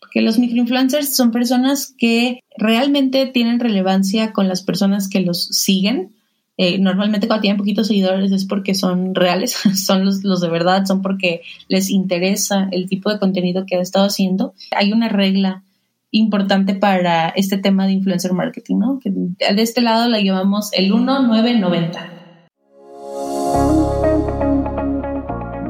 Porque 0.00 0.22
los 0.22 0.38
microinfluencers 0.38 1.14
son 1.14 1.30
personas 1.32 1.94
que 1.98 2.40
realmente 2.56 3.26
tienen 3.26 3.60
relevancia 3.60 4.32
con 4.32 4.48
las 4.48 4.62
personas 4.62 5.08
que 5.08 5.20
los 5.20 5.44
siguen. 5.44 6.12
Eh, 6.56 6.78
normalmente 6.78 7.28
cuando 7.28 7.42
tienen 7.42 7.58
poquitos 7.58 7.86
seguidores 7.86 8.32
es 8.32 8.44
porque 8.44 8.74
son 8.74 9.14
reales, 9.14 9.52
son 9.74 10.04
los, 10.04 10.22
de 10.22 10.48
verdad, 10.48 10.84
son 10.86 11.02
porque 11.02 11.42
les 11.68 11.90
interesa 11.90 12.68
el 12.72 12.88
tipo 12.88 13.12
de 13.12 13.18
contenido 13.18 13.64
que 13.66 13.76
ha 13.76 13.80
estado 13.80 14.06
haciendo. 14.06 14.54
Hay 14.76 14.92
una 14.92 15.08
regla 15.08 15.62
importante 16.10 16.74
para 16.74 17.28
este 17.28 17.58
tema 17.58 17.86
de 17.86 17.92
influencer 17.92 18.32
marketing, 18.32 18.76
¿no? 18.78 18.98
Que 18.98 19.10
de 19.10 19.62
este 19.62 19.82
lado 19.82 20.08
la 20.08 20.20
llamamos 20.20 20.72
el 20.72 20.92
1990. 20.92 22.17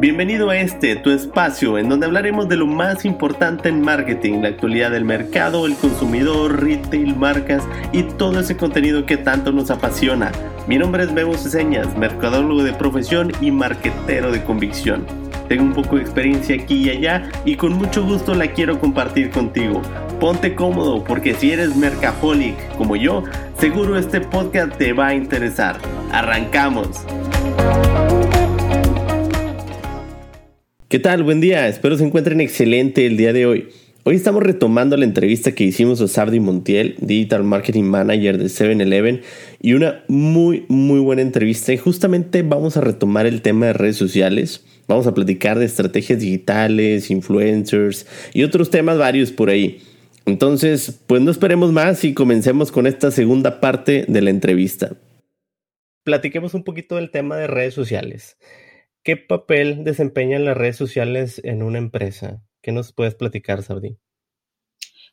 Bienvenido 0.00 0.50
a 0.50 0.56
este, 0.56 0.94
tu 0.94 1.10
espacio, 1.10 1.76
en 1.76 1.88
donde 1.88 2.06
hablaremos 2.06 2.48
de 2.48 2.56
lo 2.56 2.68
más 2.68 3.04
importante 3.04 3.68
en 3.68 3.80
marketing, 3.80 4.42
la 4.42 4.50
actualidad 4.50 4.92
del 4.92 5.04
mercado, 5.04 5.66
el 5.66 5.74
consumidor, 5.74 6.62
retail, 6.62 7.16
marcas 7.16 7.64
y 7.90 8.04
todo 8.04 8.38
ese 8.38 8.56
contenido 8.56 9.06
que 9.06 9.16
tanto 9.16 9.50
nos 9.50 9.72
apasiona. 9.72 10.30
Mi 10.68 10.78
nombre 10.78 11.02
es 11.02 11.12
Bebo 11.12 11.36
Ceseñas, 11.36 11.96
mercadólogo 11.96 12.62
de 12.62 12.74
profesión 12.74 13.32
y 13.40 13.50
marquetero 13.50 14.30
de 14.30 14.44
convicción. 14.44 15.04
Tengo 15.48 15.64
un 15.64 15.72
poco 15.72 15.96
de 15.96 16.02
experiencia 16.02 16.54
aquí 16.54 16.84
y 16.84 16.90
allá 16.90 17.28
y 17.44 17.56
con 17.56 17.72
mucho 17.72 18.04
gusto 18.04 18.36
la 18.36 18.46
quiero 18.52 18.78
compartir 18.78 19.30
contigo. 19.30 19.82
Ponte 20.20 20.54
cómodo 20.54 21.02
porque 21.02 21.34
si 21.34 21.50
eres 21.50 21.74
mercaholic 21.74 22.54
como 22.76 22.94
yo, 22.94 23.24
seguro 23.58 23.98
este 23.98 24.20
podcast 24.20 24.76
te 24.76 24.92
va 24.92 25.08
a 25.08 25.14
interesar. 25.14 25.76
Arrancamos. 26.12 27.04
¿Qué 30.88 30.98
tal? 30.98 31.22
Buen 31.22 31.42
día. 31.42 31.68
Espero 31.68 31.98
se 31.98 32.04
encuentren 32.04 32.40
excelente 32.40 33.04
el 33.04 33.18
día 33.18 33.34
de 33.34 33.44
hoy. 33.44 33.68
Hoy 34.04 34.16
estamos 34.16 34.42
retomando 34.42 34.96
la 34.96 35.04
entrevista 35.04 35.52
que 35.52 35.64
hicimos 35.64 36.00
a 36.00 36.08
Sardi 36.08 36.40
Montiel, 36.40 36.96
Digital 36.98 37.44
Marketing 37.44 37.84
Manager 37.84 38.38
de 38.38 38.46
7-Eleven, 38.46 39.20
y 39.60 39.74
una 39.74 40.02
muy, 40.08 40.64
muy 40.68 40.98
buena 41.00 41.20
entrevista. 41.20 41.74
Y 41.74 41.76
justamente 41.76 42.40
vamos 42.40 42.78
a 42.78 42.80
retomar 42.80 43.26
el 43.26 43.42
tema 43.42 43.66
de 43.66 43.74
redes 43.74 43.96
sociales. 43.96 44.64
Vamos 44.86 45.06
a 45.06 45.12
platicar 45.12 45.58
de 45.58 45.66
estrategias 45.66 46.20
digitales, 46.20 47.10
influencers 47.10 48.06
y 48.32 48.44
otros 48.44 48.70
temas 48.70 48.96
varios 48.96 49.30
por 49.30 49.50
ahí. 49.50 49.82
Entonces, 50.24 51.02
pues 51.06 51.20
no 51.20 51.30
esperemos 51.30 51.70
más 51.70 52.02
y 52.02 52.14
comencemos 52.14 52.72
con 52.72 52.86
esta 52.86 53.10
segunda 53.10 53.60
parte 53.60 54.06
de 54.08 54.22
la 54.22 54.30
entrevista. 54.30 54.96
Platiquemos 56.04 56.54
un 56.54 56.64
poquito 56.64 56.96
del 56.96 57.10
tema 57.10 57.36
de 57.36 57.46
redes 57.46 57.74
sociales. 57.74 58.38
¿Qué 59.08 59.16
papel 59.16 59.84
desempeñan 59.84 60.44
las 60.44 60.54
redes 60.54 60.76
sociales 60.76 61.40
en 61.42 61.62
una 61.62 61.78
empresa? 61.78 62.42
¿Qué 62.60 62.72
nos 62.72 62.92
puedes 62.92 63.14
platicar, 63.14 63.62
Saudi? 63.62 63.96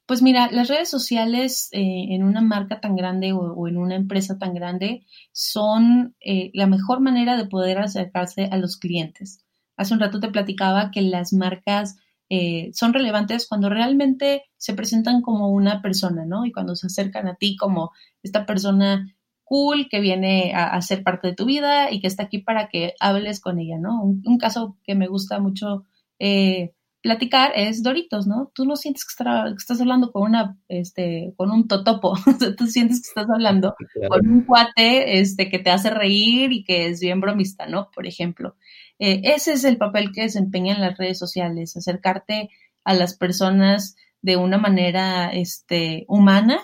Pues 0.06 0.22
mira, 0.22 0.52
las 0.52 0.68
redes 0.68 0.90
sociales 0.90 1.70
eh, 1.72 2.08
en 2.10 2.26
una 2.26 2.42
marca 2.42 2.82
tan 2.82 2.98
grande 2.98 3.32
o, 3.32 3.70
en 3.70 3.78
una 3.78 3.96
empresa 3.96 4.38
tan 4.38 4.54
grande 4.54 5.06
son 5.32 6.14
eh, 6.20 6.52
la 6.54 6.68
mejor 6.68 7.00
manera 7.00 7.38
de 7.38 7.46
poder 7.46 7.78
acercarse 7.78 8.50
a 8.52 8.58
los 8.58 8.76
clientes. 8.76 9.46
Hace 9.78 9.94
un 9.94 10.02
rato 10.02 10.20
te 10.20 10.28
platicaba 10.28 10.92
que 10.92 11.02
las 11.02 11.32
marcas 11.32 11.96
eh, 12.28 12.72
son 12.74 12.92
relevantes 12.92 13.48
cuando 13.48 13.70
realmente 13.70 14.44
se 14.58 14.74
presentan 14.74 15.22
como 15.22 15.52
una 15.52 15.82
persona, 15.82 16.26
¿no? 16.26 16.46
Y 16.46 16.52
cuando 16.52 16.76
se 16.76 16.88
acercan 16.88 17.30
a 17.30 17.36
ti 17.36 17.56
como 17.56 17.92
esta 18.24 18.46
persona 18.46 19.15
cool 19.46 19.88
que 19.90 20.02
viene 20.02 20.54
a, 20.54 20.82
ser 20.82 21.04
parte 21.04 21.30
de 21.30 21.36
tu 21.36 21.46
vida 21.46 21.92
y 21.92 22.02
que 22.02 22.08
está 22.08 22.24
aquí 22.24 22.40
para 22.40 22.68
que 22.68 22.94
hables 23.00 23.40
con 23.40 23.60
ella, 23.60 23.78
¿no? 23.78 24.04
Un, 24.04 24.38
caso 24.38 24.78
que 24.84 24.96
me 24.96 25.08
gusta 25.08 25.40
mucho 25.40 25.86
eh, 26.20 26.74
platicar 27.02 27.52
es 27.56 27.84
Doritos, 27.84 28.26
¿no? 28.26 28.52
Tú 28.56 28.66
no 28.66 28.76
sientes 28.76 29.06
que, 29.06 29.24
estás 29.58 29.80
hablando 29.80 30.12
con 30.12 30.24
una, 30.24 30.58
este, 30.68 31.34
con 31.38 31.52
un 31.52 31.68
totopo, 31.68 32.16
tú 32.58 32.66
sientes 32.66 33.02
que 33.02 33.10
estás 33.10 33.30
hablando 33.30 33.76
con 34.10 34.28
un 34.28 34.42
cuate, 34.42 35.20
este, 35.20 35.48
que 35.50 35.60
te 35.60 35.70
hace 35.70 35.92
reír 35.92 36.52
y 36.52 36.64
que 36.64 36.88
es 36.88 37.00
bien 37.00 37.22
bromista, 37.22 37.68
¿no? 37.68 37.92
Por 37.94 38.08
ejemplo. 38.08 38.56
Eh, 38.98 39.22
ese 39.24 39.54
es 39.54 39.64
el 39.64 39.78
papel 39.78 40.12
que 40.12 40.22
desempeñan 40.22 40.82
las 40.82 40.98
redes 40.98 41.20
sociales, 41.20 41.78
acercarte 41.78 42.50
a 42.84 42.96
las 42.96 43.16
personas 43.16 43.96
de 44.24 44.38
una 44.38 44.58
manera, 44.58 45.30
este, 45.32 46.06
humana 46.08 46.60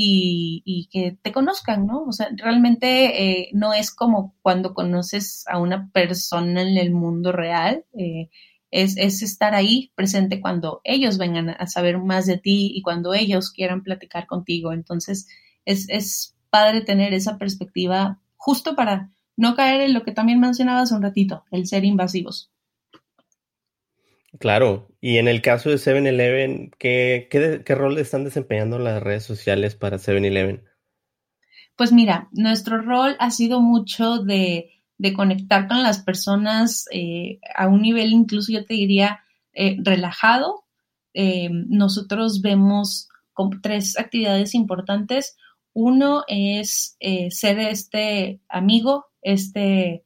y, 0.00 0.88
que 0.92 1.18
te 1.20 1.32
conozcan, 1.32 1.86
¿no? 1.86 2.04
O 2.04 2.12
sea, 2.12 2.28
realmente 2.36 3.40
eh, 3.40 3.50
no 3.52 3.72
es 3.72 3.90
como 3.90 4.36
cuando 4.42 4.72
conoces 4.72 5.44
a 5.48 5.58
una 5.58 5.90
persona 5.90 6.62
en 6.62 6.76
el 6.78 6.92
mundo 6.92 7.32
real, 7.32 7.84
eh, 7.98 8.30
es, 8.70 8.96
estar 8.96 9.56
ahí 9.56 9.90
presente 9.96 10.40
cuando 10.40 10.80
ellos 10.84 11.18
vengan 11.18 11.50
a 11.50 11.66
saber 11.66 11.98
más 11.98 12.26
de 12.26 12.38
ti 12.38 12.70
y 12.74 12.82
cuando 12.82 13.12
ellos 13.12 13.50
quieran 13.50 13.82
platicar 13.82 14.26
contigo. 14.26 14.72
Entonces, 14.72 15.26
es, 15.64 15.88
es 15.88 16.36
padre 16.48 16.82
tener 16.82 17.12
esa 17.12 17.36
perspectiva 17.36 18.20
justo 18.36 18.76
para 18.76 19.10
no 19.36 19.56
caer 19.56 19.80
en 19.80 19.94
lo 19.94 20.04
que 20.04 20.12
también 20.12 20.38
mencionabas 20.38 20.92
un 20.92 21.02
ratito, 21.02 21.44
el 21.50 21.66
ser 21.66 21.84
invasivos. 21.84 22.52
Claro, 24.38 24.88
y 25.00 25.18
en 25.18 25.26
el 25.26 25.42
caso 25.42 25.68
de 25.68 25.76
7-Eleven, 25.76 26.70
¿qué, 26.78 27.28
qué, 27.30 27.74
rol 27.74 27.98
están 27.98 28.22
desempeñando 28.24 28.78
las 28.78 29.02
redes 29.02 29.24
sociales 29.24 29.74
para 29.74 29.98
7-Eleven? 29.98 30.64
Pues 31.76 31.92
mira, 31.92 32.28
nuestro 32.32 32.80
rol 32.80 33.16
ha 33.18 33.30
sido 33.30 33.60
mucho 33.60 34.18
de, 34.18 34.70
conectar 35.14 35.68
con 35.68 35.82
las 35.82 36.00
personas 36.02 36.86
eh, 36.92 37.38
a 37.54 37.68
un 37.68 37.82
nivel 37.82 38.12
incluso 38.12 38.52
yo 38.52 38.64
te 38.64 38.74
diría 38.74 39.20
eh, 39.52 39.76
relajado. 39.80 40.64
Eh, 41.14 41.48
nosotros 41.50 42.40
vemos 42.40 43.08
tres 43.62 43.98
actividades 43.98 44.54
importantes. 44.54 45.36
Uno 45.72 46.24
es 46.26 46.96
ser 47.30 47.60
este 47.60 48.40
amigo, 48.48 49.06
este 49.22 50.04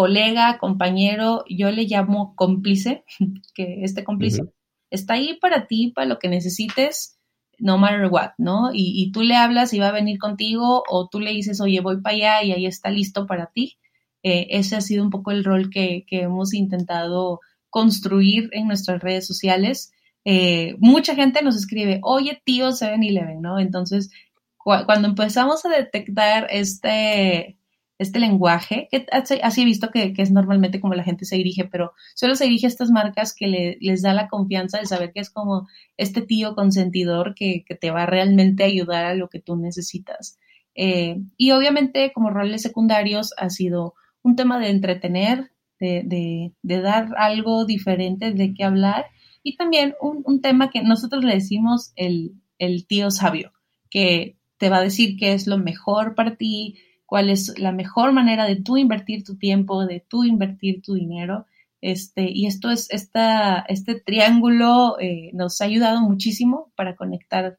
colega, 0.00 0.56
compañero, 0.56 1.44
yo 1.46 1.70
le 1.70 1.84
llamo 1.84 2.34
cómplice, 2.34 3.04
que 3.54 3.84
este 3.84 4.02
cómplice 4.02 4.44
está 4.88 5.12
ahí 5.12 5.38
para 5.38 5.66
ti, 5.66 5.92
para 5.94 6.06
lo 6.06 6.18
que 6.18 6.30
necesites, 6.30 7.18
no 7.58 7.76
matter 7.76 8.06
what, 8.06 8.30
¿no? 8.38 8.70
Y, 8.72 9.12
tú 9.12 9.20
le 9.20 9.36
hablas 9.36 9.74
y 9.74 9.78
va 9.78 9.88
a 9.88 9.92
venir 9.92 10.18
contigo 10.18 10.82
o 10.88 11.08
tú 11.10 11.20
le 11.20 11.32
dices, 11.32 11.60
oye, 11.60 11.82
voy 11.82 12.00
para 12.00 12.16
allá 12.16 12.42
y 12.44 12.52
ahí 12.52 12.64
está 12.64 12.88
listo 12.88 13.26
para 13.26 13.50
ti. 13.52 13.76
Eh, 14.22 14.46
ese 14.52 14.76
ha 14.76 14.80
sido 14.80 15.04
un 15.04 15.10
poco 15.10 15.32
el 15.32 15.44
rol 15.44 15.68
que, 15.68 16.06
hemos 16.08 16.54
intentado 16.54 17.40
construir 17.68 18.48
en 18.52 18.68
nuestras 18.68 19.02
redes 19.02 19.26
sociales. 19.26 19.92
Eh, 20.24 20.76
mucha 20.78 21.14
gente 21.14 21.42
nos 21.42 21.56
escribe, 21.56 22.00
oye, 22.02 22.40
tío 22.42 22.68
7-Eleven, 22.68 23.42
¿no? 23.42 23.58
Entonces, 23.58 24.10
cuando 24.56 25.08
empezamos 25.08 25.66
a 25.66 25.68
detectar 25.68 26.46
este, 26.48 27.59
este 28.00 28.18
lenguaje, 28.18 28.88
que 28.90 29.04
así 29.42 29.60
he 29.60 29.64
visto 29.66 29.90
que, 29.90 30.14
es 30.16 30.30
normalmente 30.32 30.80
como 30.80 30.94
la 30.94 31.04
gente 31.04 31.26
se 31.26 31.36
dirige, 31.36 31.66
pero 31.66 31.92
solo 32.14 32.34
se 32.34 32.44
dirige 32.44 32.66
a 32.66 32.68
estas 32.68 32.90
marcas 32.90 33.34
que 33.34 33.76
les 33.78 34.00
da 34.00 34.14
la 34.14 34.28
confianza 34.28 34.78
de 34.78 34.86
saber 34.86 35.12
que 35.12 35.20
es 35.20 35.28
como 35.28 35.68
este 35.98 36.22
tío 36.22 36.54
consentidor 36.54 37.34
que, 37.34 37.62
te 37.78 37.90
va 37.90 38.04
a 38.04 38.06
realmente 38.06 38.64
ayudar 38.64 39.04
a 39.04 39.14
lo 39.14 39.28
que 39.28 39.38
tú 39.38 39.56
necesitas. 39.56 40.38
Eh, 40.74 41.20
y 41.36 41.50
obviamente 41.50 42.10
como 42.14 42.30
roles 42.30 42.62
secundarios 42.62 43.34
ha 43.36 43.50
sido 43.50 43.92
un 44.22 44.34
tema 44.34 44.58
de 44.58 44.70
entretener, 44.70 45.50
de, 45.78 46.52
dar 46.62 47.08
algo 47.18 47.66
diferente 47.66 48.32
de 48.32 48.54
qué 48.54 48.64
hablar 48.64 49.06
y 49.42 49.56
también 49.56 49.94
un, 50.00 50.40
tema 50.40 50.70
que 50.70 50.82
nosotros 50.82 51.22
le 51.22 51.34
decimos 51.34 51.92
el, 51.96 52.32
el 52.58 52.86
tío 52.86 53.10
sabio, 53.10 53.52
que 53.90 54.38
te 54.56 54.70
va 54.70 54.78
a 54.78 54.82
decir 54.82 55.18
qué 55.18 55.34
es 55.34 55.46
lo 55.46 55.58
mejor 55.58 56.14
para 56.14 56.36
ti, 56.36 56.78
cuál 57.10 57.28
es 57.28 57.58
la 57.58 57.72
mejor 57.72 58.12
manera 58.12 58.44
de 58.46 58.54
tú 58.54 58.76
invertir 58.76 59.24
tu 59.24 59.36
tiempo, 59.36 59.84
de 59.84 59.98
tú 59.98 60.22
invertir 60.22 60.80
tu 60.80 60.94
dinero. 60.94 61.44
Este, 61.80 62.30
y 62.30 62.46
esto 62.46 62.70
es, 62.70 62.88
esta, 62.92 63.64
este 63.68 63.96
triángulo 64.00 64.96
eh, 65.00 65.30
nos 65.32 65.60
ha 65.60 65.64
ayudado 65.64 66.00
muchísimo 66.02 66.72
para 66.76 66.94
conectar 66.94 67.58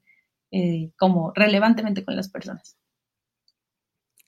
eh, 0.52 0.92
como 0.98 1.34
relevantemente 1.36 2.06
con 2.06 2.16
las 2.16 2.30
personas. 2.30 2.78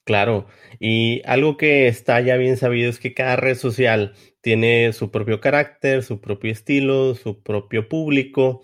Claro, 0.03 0.47
y 0.81 1.21
algo 1.23 1.55
que 1.55 1.87
está 1.87 2.19
ya 2.19 2.35
bien 2.35 2.57
sabido 2.57 2.89
es 2.89 2.99
que 2.99 3.13
cada 3.13 3.37
red 3.37 3.55
social 3.55 4.15
tiene 4.41 4.91
su 4.91 5.09
propio 5.09 5.39
carácter, 5.39 6.03
su 6.03 6.19
propio 6.19 6.51
estilo, 6.51 7.15
su 7.15 7.41
propio 7.41 7.87
público. 7.87 8.61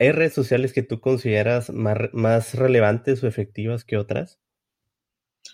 ¿Hay 0.00 0.10
redes 0.10 0.34
sociales 0.34 0.72
que 0.72 0.82
tú 0.82 0.98
consideras 0.98 1.70
más, 1.70 1.98
más 2.12 2.54
relevantes 2.54 3.22
o 3.22 3.28
efectivas 3.28 3.84
que 3.84 3.96
otras? 3.96 4.40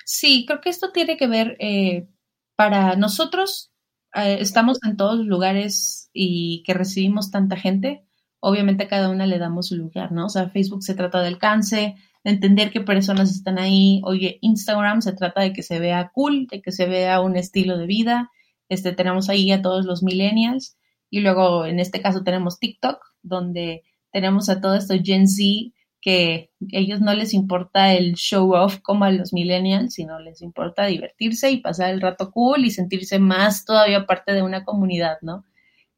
Sí, 0.08 0.44
creo 0.46 0.60
que 0.60 0.70
esto 0.70 0.92
tiene 0.92 1.16
que 1.16 1.26
ver, 1.26 1.56
eh, 1.58 2.06
para 2.54 2.94
nosotros, 2.94 3.72
eh, 4.14 4.38
estamos 4.40 4.78
en 4.84 4.96
todos 4.96 5.16
los 5.18 5.26
lugares 5.26 6.10
y 6.12 6.62
que 6.64 6.74
recibimos 6.74 7.32
tanta 7.32 7.56
gente, 7.56 8.04
obviamente 8.38 8.84
a 8.84 8.88
cada 8.88 9.08
una 9.10 9.26
le 9.26 9.38
damos 9.40 9.66
su 9.68 9.76
lugar, 9.76 10.12
¿no? 10.12 10.26
O 10.26 10.28
sea, 10.28 10.48
Facebook 10.50 10.84
se 10.84 10.94
trata 10.94 11.20
de 11.22 11.26
alcance, 11.28 11.96
de 12.22 12.30
entender 12.30 12.70
qué 12.70 12.80
personas 12.82 13.32
están 13.32 13.58
ahí. 13.58 14.00
Oye, 14.04 14.38
Instagram 14.42 15.02
se 15.02 15.12
trata 15.12 15.40
de 15.40 15.52
que 15.52 15.64
se 15.64 15.80
vea 15.80 16.12
cool, 16.14 16.46
de 16.46 16.62
que 16.62 16.70
se 16.70 16.86
vea 16.86 17.20
un 17.20 17.34
estilo 17.36 17.76
de 17.76 17.86
vida. 17.86 18.30
Este, 18.68 18.92
tenemos 18.92 19.28
ahí 19.28 19.50
a 19.50 19.60
todos 19.62 19.86
los 19.86 20.04
millennials. 20.04 20.76
Y 21.10 21.20
luego, 21.20 21.66
en 21.66 21.80
este 21.80 22.00
caso, 22.00 22.22
tenemos 22.22 22.60
TikTok, 22.60 23.00
donde 23.22 23.82
tenemos 24.12 24.48
a 24.50 24.60
todo 24.60 24.76
esto 24.76 24.94
Gen 25.02 25.26
Z 25.26 25.72
que 26.06 26.52
ellos 26.70 27.00
no 27.00 27.12
les 27.14 27.34
importa 27.34 27.92
el 27.92 28.14
show 28.14 28.52
off 28.52 28.78
como 28.78 29.04
a 29.04 29.10
los 29.10 29.32
millennials, 29.32 29.94
sino 29.94 30.20
les 30.20 30.40
importa 30.40 30.86
divertirse 30.86 31.50
y 31.50 31.56
pasar 31.56 31.92
el 31.92 32.00
rato 32.00 32.30
cool 32.30 32.64
y 32.64 32.70
sentirse 32.70 33.18
más 33.18 33.64
todavía 33.64 34.06
parte 34.06 34.32
de 34.32 34.42
una 34.42 34.64
comunidad, 34.64 35.16
¿no? 35.20 35.44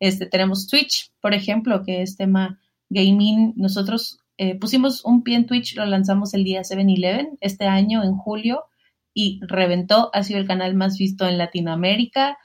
Este, 0.00 0.24
tenemos 0.24 0.66
Twitch, 0.66 1.12
por 1.20 1.34
ejemplo, 1.34 1.82
que 1.84 2.00
es 2.00 2.16
tema 2.16 2.58
gaming. 2.88 3.52
Nosotros 3.56 4.20
eh, 4.38 4.58
pusimos 4.58 5.04
un 5.04 5.22
pie 5.22 5.36
en 5.36 5.44
Twitch, 5.44 5.76
lo 5.76 5.84
lanzamos 5.84 6.32
el 6.32 6.42
día 6.42 6.62
7-Eleven 6.62 7.36
este 7.42 7.66
año, 7.66 8.02
en 8.02 8.16
julio, 8.16 8.64
y 9.12 9.40
reventó. 9.46 10.08
Ha 10.14 10.22
sido 10.22 10.40
el 10.40 10.46
canal 10.46 10.74
más 10.74 10.96
visto 10.96 11.28
en 11.28 11.36
Latinoamérica. 11.36 12.38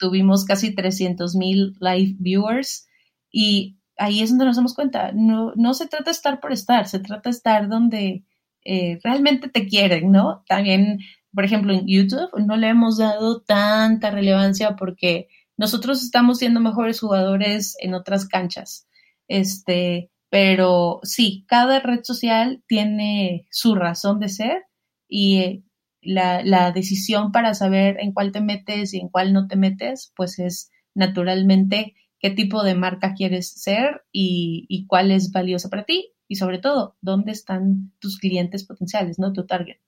Tuvimos 0.00 0.44
casi 0.44 0.74
300 0.74 1.36
mil 1.36 1.74
live 1.78 2.16
viewers 2.18 2.88
y 3.30 3.76
ahí 4.00 4.22
es 4.22 4.30
donde 4.30 4.46
nos 4.46 4.56
damos 4.56 4.74
cuenta. 4.74 5.12
No, 5.12 5.52
no 5.56 5.74
se 5.74 5.86
trata 5.86 6.06
de 6.06 6.10
estar 6.12 6.40
por 6.40 6.52
estar, 6.52 6.88
se 6.88 6.98
trata 7.00 7.30
de 7.30 7.36
estar 7.36 7.68
donde 7.68 8.24
eh, 8.64 8.98
realmente 9.04 9.48
te 9.48 9.66
quieren, 9.66 10.10
¿no? 10.10 10.42
También, 10.48 11.00
por 11.32 11.44
ejemplo, 11.44 11.72
en 11.72 11.86
YouTube 11.86 12.30
no 12.46 12.56
le 12.56 12.68
hemos 12.68 12.98
dado 12.98 13.42
tanta 13.42 14.10
relevancia 14.10 14.74
porque 14.76 15.28
nosotros 15.56 16.02
estamos 16.02 16.38
siendo 16.38 16.60
mejores 16.60 17.00
jugadores 17.00 17.76
en 17.80 17.94
otras 17.94 18.26
canchas. 18.26 18.88
Este, 19.28 20.10
pero 20.30 21.00
sí, 21.02 21.44
cada 21.46 21.80
red 21.80 22.00
social 22.02 22.62
tiene 22.66 23.46
su 23.50 23.74
razón 23.74 24.18
de 24.18 24.28
ser 24.30 24.62
y 25.08 25.38
eh, 25.38 25.62
la, 26.02 26.42
la, 26.42 26.72
decisión 26.72 27.32
para 27.32 27.52
saber 27.52 27.98
en 28.00 28.12
cuál 28.12 28.32
te 28.32 28.40
metes 28.40 28.94
y 28.94 29.00
en 29.00 29.08
cuál 29.10 29.34
no 29.34 29.46
te 29.46 29.56
metes, 29.56 30.12
pues 30.16 30.38
es 30.38 30.70
naturalmente 30.94 31.94
qué 32.20 32.30
tipo 32.30 32.62
de 32.62 32.74
marca 32.74 33.14
quieres 33.14 33.50
ser 33.50 34.02
y, 34.12 34.66
y 34.68 34.86
cuál 34.86 35.10
es 35.10 35.32
valiosa 35.32 35.68
para 35.68 35.84
ti 35.84 36.12
y 36.28 36.36
sobre 36.36 36.58
todo, 36.58 36.96
dónde 37.00 37.32
están 37.32 37.92
tus 37.98 38.18
clientes 38.18 38.64
potenciales, 38.64 39.18
¿no? 39.18 39.32
Tu 39.32 39.46
target. 39.46 39.78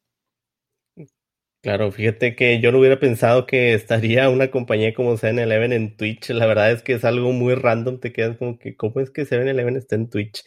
Claro, 1.62 1.93
fíjate 1.93 2.34
que 2.34 2.61
yo 2.61 2.73
no 2.73 2.81
hubiera 2.81 2.99
pensado 2.99 3.46
que 3.46 3.73
estaría 3.75 4.29
una 4.29 4.50
compañía 4.50 4.93
como 4.94 5.17
7-Eleven 5.17 5.73
en 5.73 5.96
Twitch. 5.96 6.31
La 6.31 6.46
verdad 6.46 6.73
es 6.73 6.82
que 6.82 6.94
es 6.94 7.05
algo 7.05 7.31
muy 7.31 7.55
random. 7.55 8.00
Te 8.00 8.12
quedas 8.12 8.37
como 8.37 8.58
que, 8.58 8.75
¿cómo 8.75 8.99
es 8.99 9.11
que 9.11 9.25
7-Eleven 9.25 9.76
está 9.76 9.94
en 9.94 10.11
Twitch? 10.11 10.43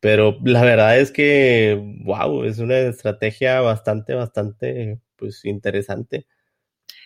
Pero 0.00 0.38
la 0.44 0.62
verdad 0.62 1.00
es 1.00 1.10
que, 1.10 1.80
wow, 2.04 2.44
es 2.44 2.58
una 2.58 2.80
estrategia 2.80 3.62
bastante, 3.62 4.12
bastante, 4.12 5.00
pues, 5.16 5.42
interesante. 5.46 6.26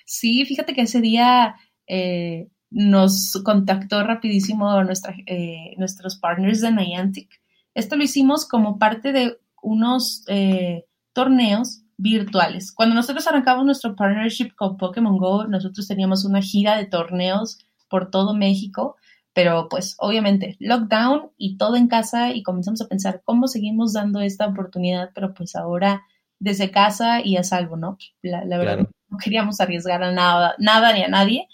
Sí, 0.05 0.45
fíjate 0.45 0.75
que 0.75 0.83
ese 0.83 1.01
día 1.01 1.55
eh, 1.87 2.49
nos 2.73 3.33
contactó 3.45 4.03
rapidísimo 4.03 4.83
nuestra, 4.83 5.15
eh, 5.27 5.75
nuestros 5.77 6.17
partners 6.17 6.61
de 6.61 6.73
Niantic. 6.73 7.29
Esto 7.75 7.97
lo 7.97 8.03
hicimos 8.03 8.47
como 8.47 8.79
parte 8.79 9.13
de 9.13 9.39
unos 9.63 10.25
eh, 10.29 10.85
torneos 11.13 11.83
virtuales. 11.97 12.73
Cuando 12.73 12.95
nosotros 12.95 13.27
arrancamos 13.27 13.65
nuestro 13.65 13.95
partnership 13.95 14.55
con 14.57 14.77
Pokémon 14.77 15.19
Go, 15.19 15.47
nosotros 15.47 15.87
teníamos 15.87 16.25
una 16.25 16.43
gira 16.43 16.77
de 16.77 16.87
torneos 16.87 17.59
por 17.89 18.11
todo 18.11 18.35
México, 18.35 18.97
pero 19.35 19.69
pues 19.69 19.95
obviamente 19.99 20.57
lockdown 20.59 21.31
y 21.37 21.57
todo 21.57 21.77
en 21.77 21.89
casa 21.89 22.33
y 22.33 22.43
comenzamos 22.43 22.81
a 22.81 22.89
pensar 22.89 23.23
cómo 23.25 23.49
seguimos 23.49 23.93
dando 23.93 24.21
esta 24.21 24.47
oportunidad, 24.47 25.11
pero 25.15 25.33
pues 25.35 25.55
ahora 25.55 26.03
desde 26.39 26.71
casa 26.71 27.21
y 27.25 27.37
a 27.37 27.45
salvo, 27.45 27.77
¿no? 27.77 27.99
La, 28.21 28.45
verdad, 28.45 28.89
no 29.09 29.19
queríamos 29.19 29.61
arriesgar 29.61 30.03
a 30.03 30.11
nada, 30.11 30.55
nada 30.59 30.93
ni 30.93 31.05
a 31.05 31.09
nadie. 31.09 31.47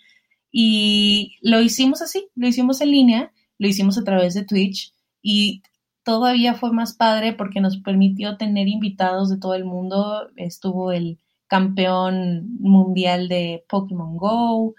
Y 0.51 1.37
lo 1.43 1.61
hicimos 1.61 2.03
así, 2.03 2.29
lo 2.35 2.47
hicimos 2.49 2.81
en 2.81 2.91
línea, 2.91 3.33
lo 3.59 3.69
hicimos 3.69 3.99
a 3.99 4.05
través 4.05 4.35
de 4.35 4.45
Twitch 4.45 4.95
y 5.23 5.63
todavía 6.05 6.55
fue 6.55 6.73
más 6.73 6.95
padre 6.95 7.35
porque 7.35 7.61
nos 7.61 7.77
permitió 7.79 8.37
tener 8.37 8.69
invitados 8.69 9.29
de 9.29 9.39
todo 9.39 9.55
el 9.55 9.65
mundo. 9.65 10.31
Estuvo 10.37 10.93
el 10.93 11.19
campeón 11.49 12.57
mundial 12.61 13.29
de 13.29 13.65
Pokémon 13.69 14.17
Go, 14.17 14.75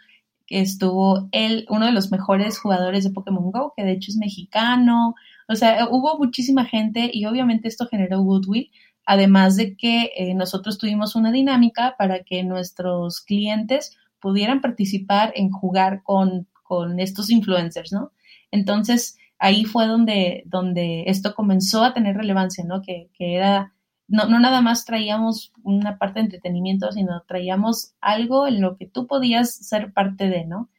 estuvo 0.48 1.28
él, 1.32 1.66
uno 1.70 1.86
de 1.86 1.92
los 1.92 2.12
mejores 2.12 2.60
jugadores 2.60 3.04
de 3.04 3.12
Pokémon 3.12 3.52
Go, 3.52 3.74
que 3.76 3.84
de 3.84 3.94
hecho 3.94 4.12
es 4.12 4.18
mexicano. 4.18 5.16
O 5.48 5.56
sea, 5.56 5.88
hubo 5.90 6.18
muchísima 6.18 6.66
gente 6.66 7.10
y 7.14 7.26
obviamente 7.26 7.68
esto 7.68 7.88
generó 7.88 8.22
goodwill, 8.22 8.72
además 9.06 9.56
de 9.56 9.76
que 9.76 10.12
eh, 10.16 10.34
nosotros 10.36 10.78
tuvimos 10.78 11.16
una 11.16 11.32
dinámica 11.32 11.96
para 11.98 12.24
que 12.24 12.44
nuestros 12.44 13.22
clientes 13.22 13.98
pudieran 14.20 14.62
participar 14.62 15.34
en 15.36 15.50
jugar 15.52 16.04
con, 16.04 16.48
con 16.64 17.00
estos 17.00 17.30
influencers, 17.30 17.92
¿no? 17.92 18.12
Entonces, 18.52 19.18
ahí 19.40 19.66
fue 19.66 19.88
donde, 19.88 20.44
donde 20.46 21.04
esto 21.08 21.34
comenzó 21.34 21.84
a 21.84 21.94
tener 21.94 22.16
relevancia, 22.16 22.64
¿no? 22.66 22.82
Que, 22.82 23.10
que 23.14 23.36
era, 23.36 23.74
no, 24.08 24.26
no, 24.26 24.40
nada 24.40 24.62
más 24.62 24.86
traíamos 24.86 25.54
una 25.64 25.98
parte 25.98 26.20
de 26.20 26.26
entretenimiento, 26.26 26.92
sino 26.92 27.24
traíamos 27.28 27.94
algo 28.02 28.48
en 28.48 28.62
lo 28.62 28.78
que 28.78 28.86
tú 28.86 29.08
podías 29.08 29.54
ser 29.56 29.94
parte 29.94 30.30
de, 30.30 30.46
¿no? 30.46 30.70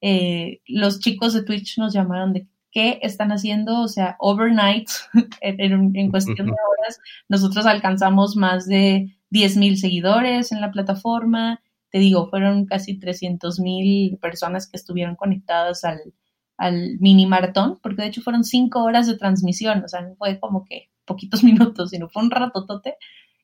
Eh, 0.00 0.60
los 0.66 1.00
chicos 1.00 1.32
de 1.34 1.42
Twitch 1.42 1.78
nos 1.78 1.92
llamaron 1.92 2.32
de 2.32 2.46
qué 2.70 2.98
están 3.02 3.32
haciendo, 3.32 3.80
o 3.80 3.88
sea, 3.88 4.16
overnight, 4.18 4.88
en, 5.40 5.96
en, 5.96 6.10
cuestión 6.10 6.46
de 6.46 6.52
horas, 6.52 7.00
nosotros 7.28 7.66
alcanzamos 7.66 8.36
más 8.36 8.66
de 8.66 9.16
10 9.30 9.56
mil 9.56 9.78
seguidores 9.78 10.52
en 10.52 10.60
la 10.60 10.70
plataforma, 10.70 11.60
te 11.90 11.98
digo, 11.98 12.28
fueron 12.28 12.66
casi 12.66 12.98
300 12.98 13.60
mil 13.60 14.18
personas 14.18 14.68
que 14.68 14.76
estuvieron 14.76 15.16
conectadas 15.16 15.84
al, 15.84 16.14
al 16.56 16.98
mini 17.00 17.26
maratón, 17.26 17.78
porque 17.82 18.02
de 18.02 18.08
hecho 18.08 18.22
fueron 18.22 18.44
cinco 18.44 18.82
horas 18.82 19.06
de 19.06 19.16
transmisión, 19.16 19.82
o 19.84 19.88
sea, 19.88 20.02
no 20.02 20.14
fue 20.16 20.38
como 20.38 20.64
que 20.64 20.90
poquitos 21.04 21.42
minutos, 21.44 21.90
sino 21.90 22.08
fue 22.08 22.22
un 22.22 22.30
ratotote. 22.30 22.96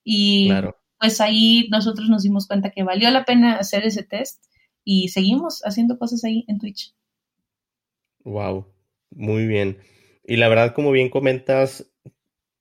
Y 0.04 0.50
pues 0.98 1.20
ahí 1.20 1.68
nosotros 1.70 2.08
nos 2.08 2.22
dimos 2.22 2.46
cuenta 2.46 2.70
que 2.70 2.82
valió 2.82 3.10
la 3.10 3.24
pena 3.24 3.56
hacer 3.56 3.84
ese 3.84 4.02
test 4.02 4.44
y 4.84 5.08
seguimos 5.08 5.62
haciendo 5.64 5.98
cosas 5.98 6.24
ahí 6.24 6.44
en 6.46 6.58
Twitch. 6.58 6.94
Wow, 8.24 8.66
muy 9.10 9.46
bien. 9.46 9.78
Y 10.24 10.36
la 10.36 10.48
verdad, 10.48 10.74
como 10.74 10.90
bien 10.90 11.10
comentas, 11.10 11.90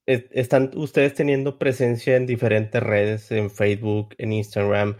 están 0.06 0.72
ustedes 0.76 1.14
teniendo 1.14 1.58
presencia 1.58 2.16
en 2.18 2.26
diferentes 2.26 2.82
redes, 2.84 3.32
en 3.32 3.50
Facebook, 3.50 4.16
en 4.18 4.34
Instagram, 4.34 4.98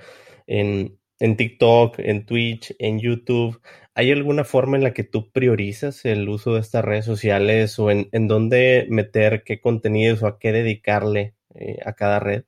en, 0.54 1.00
en 1.20 1.36
TikTok, 1.36 2.00
en 2.00 2.26
Twitch, 2.26 2.76
en 2.78 3.00
YouTube. 3.00 3.60
¿Hay 3.96 4.12
alguna 4.12 4.44
forma 4.44 4.78
en 4.78 4.84
la 4.84 4.94
que 4.94 5.04
tú 5.04 5.32
priorizas 5.32 6.06
el 6.06 6.30
uso 6.30 6.54
de 6.54 6.62
estas 6.62 6.86
redes 6.86 7.06
sociales 7.06 7.80
o 7.80 7.90
en, 7.90 8.28
dónde 8.28 8.86
meter 8.90 9.44
qué 9.44 9.60
contenidos 9.60 10.22
o 10.22 10.28
a 10.28 10.38
qué 10.40 10.52
dedicarle 10.52 11.36
eh, 11.56 11.78
a 11.86 11.94
cada 11.94 12.20
red? 12.20 12.44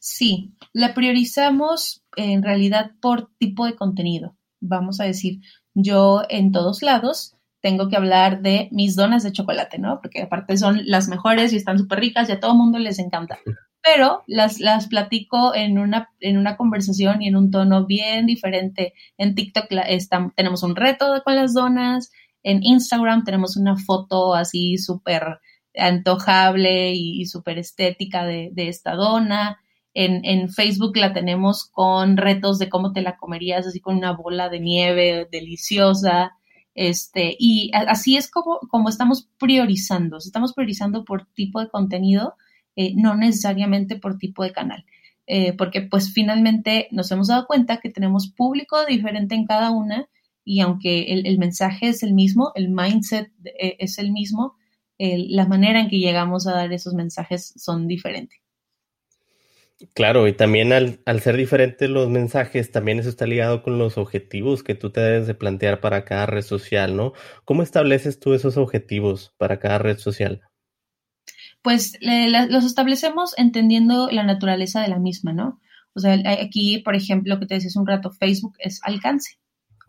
Sí, 0.00 0.54
la 0.72 0.94
priorizamos 0.94 2.04
en 2.16 2.42
realidad 2.42 2.92
por 3.00 3.30
tipo 3.38 3.66
de 3.66 3.76
contenido. 3.76 4.36
Vamos 4.60 5.00
a 5.00 5.04
decir, 5.04 5.40
yo 5.74 6.22
en 6.28 6.50
todos 6.52 6.82
lados 6.82 7.36
tengo 7.60 7.88
que 7.88 7.96
hablar 7.96 8.42
de 8.42 8.68
mis 8.72 8.96
donas 8.96 9.22
de 9.22 9.32
chocolate, 9.32 9.78
¿no? 9.78 10.00
Porque 10.00 10.22
aparte 10.22 10.56
son 10.56 10.82
las 10.86 11.08
mejores 11.08 11.52
y 11.52 11.56
están 11.56 11.78
súper 11.78 12.00
ricas 12.00 12.28
y 12.28 12.32
a 12.32 12.40
todo 12.40 12.54
mundo 12.54 12.78
les 12.78 12.98
encanta. 12.98 13.38
pero 13.86 14.24
las, 14.26 14.58
las 14.58 14.88
platico 14.88 15.54
en 15.54 15.78
una, 15.78 16.10
en 16.18 16.38
una 16.38 16.56
conversación 16.56 17.22
y 17.22 17.28
en 17.28 17.36
un 17.36 17.52
tono 17.52 17.86
bien 17.86 18.26
diferente. 18.26 18.94
En 19.16 19.36
TikTok 19.36 19.66
tenemos 20.34 20.64
un 20.64 20.74
reto 20.74 21.22
con 21.24 21.36
las 21.36 21.54
donas, 21.54 22.10
en 22.42 22.64
Instagram 22.64 23.22
tenemos 23.22 23.56
una 23.56 23.76
foto 23.76 24.34
así 24.34 24.76
súper 24.76 25.38
antojable 25.76 26.94
y, 26.94 27.26
súper 27.26 27.58
estética 27.58 28.24
de, 28.24 28.50
esta 28.56 28.94
dona. 28.94 29.60
En, 29.94 30.24
en, 30.24 30.50
Facebook 30.50 30.96
la 30.96 31.12
tenemos 31.12 31.70
con 31.70 32.16
retos 32.16 32.58
de 32.58 32.68
cómo 32.68 32.92
te 32.92 33.02
la 33.02 33.16
comerías, 33.16 33.68
así 33.68 33.80
con 33.80 33.96
una 33.96 34.12
bola 34.12 34.48
de 34.48 34.58
nieve 34.58 35.28
deliciosa. 35.30 36.32
Este, 36.74 37.36
y 37.38 37.70
así 37.72 38.16
es 38.16 38.28
como, 38.30 38.58
como 38.68 38.88
estamos 38.88 39.28
priorizando. 39.38 40.16
Estamos 40.18 40.54
priorizando 40.54 41.04
por 41.04 41.26
tipo 41.34 41.60
de 41.60 41.68
contenido 41.68 42.34
eh, 42.76 42.92
no 42.94 43.16
necesariamente 43.16 43.96
por 43.96 44.18
tipo 44.18 44.44
de 44.44 44.52
canal. 44.52 44.84
Eh, 45.26 45.54
porque 45.54 45.82
pues 45.82 46.12
finalmente 46.12 46.86
nos 46.92 47.10
hemos 47.10 47.28
dado 47.28 47.46
cuenta 47.46 47.78
que 47.78 47.90
tenemos 47.90 48.28
público 48.30 48.86
diferente 48.86 49.34
en 49.34 49.46
cada 49.46 49.70
una 49.70 50.08
y 50.44 50.60
aunque 50.60 51.12
el, 51.12 51.38
mensaje 51.38 51.88
es 51.88 52.04
el 52.04 52.14
mismo, 52.14 52.52
el 52.54 52.68
mindset 52.68 53.32
eh, 53.44 53.76
es 53.80 53.98
el 53.98 54.12
mismo, 54.12 54.54
la 54.98 55.46
manera 55.46 55.80
en 55.80 55.88
que 55.88 55.98
llegamos 55.98 56.46
a 56.46 56.52
dar 56.52 56.72
esos 56.72 56.94
mensajes 56.94 57.52
son 57.56 57.88
diferentes. 57.88 58.38
Claro, 59.92 60.26
y 60.26 60.32
también 60.32 60.72
al, 60.72 61.00
al, 61.04 61.20
ser 61.20 61.36
diferentes 61.36 61.90
los 61.90 62.08
mensajes, 62.08 62.70
también 62.70 62.98
eso 62.98 63.10
está 63.10 63.26
ligado 63.26 63.62
con 63.62 63.76
los 63.76 63.98
objetivos 63.98 64.62
que 64.62 64.74
tú 64.74 64.90
te 64.90 65.00
debes 65.02 65.26
de 65.26 65.34
plantear 65.34 65.80
para 65.80 66.06
cada 66.06 66.24
red 66.24 66.40
social, 66.40 66.96
¿no? 66.96 67.12
¿Cómo 67.44 67.62
estableces 67.62 68.18
tú 68.18 68.32
esos 68.32 68.56
objetivos 68.56 69.34
para 69.36 69.58
cada 69.58 69.78
red 69.78 69.98
social? 69.98 70.40
Pues 71.66 71.98
los 72.00 72.64
establecemos 72.64 73.36
entendiendo 73.36 74.08
la 74.12 74.22
naturaleza 74.22 74.82
de 74.82 74.86
la 74.86 75.00
misma, 75.00 75.32
¿no? 75.32 75.60
O 75.96 75.98
sea, 75.98 76.16
aquí, 76.40 76.78
por 76.78 76.94
ejemplo, 76.94 77.40
que 77.40 77.46
te 77.46 77.54
decías 77.54 77.74
un 77.74 77.88
rato, 77.88 78.12
Facebook 78.12 78.54
es 78.60 78.78
alcance. 78.84 79.40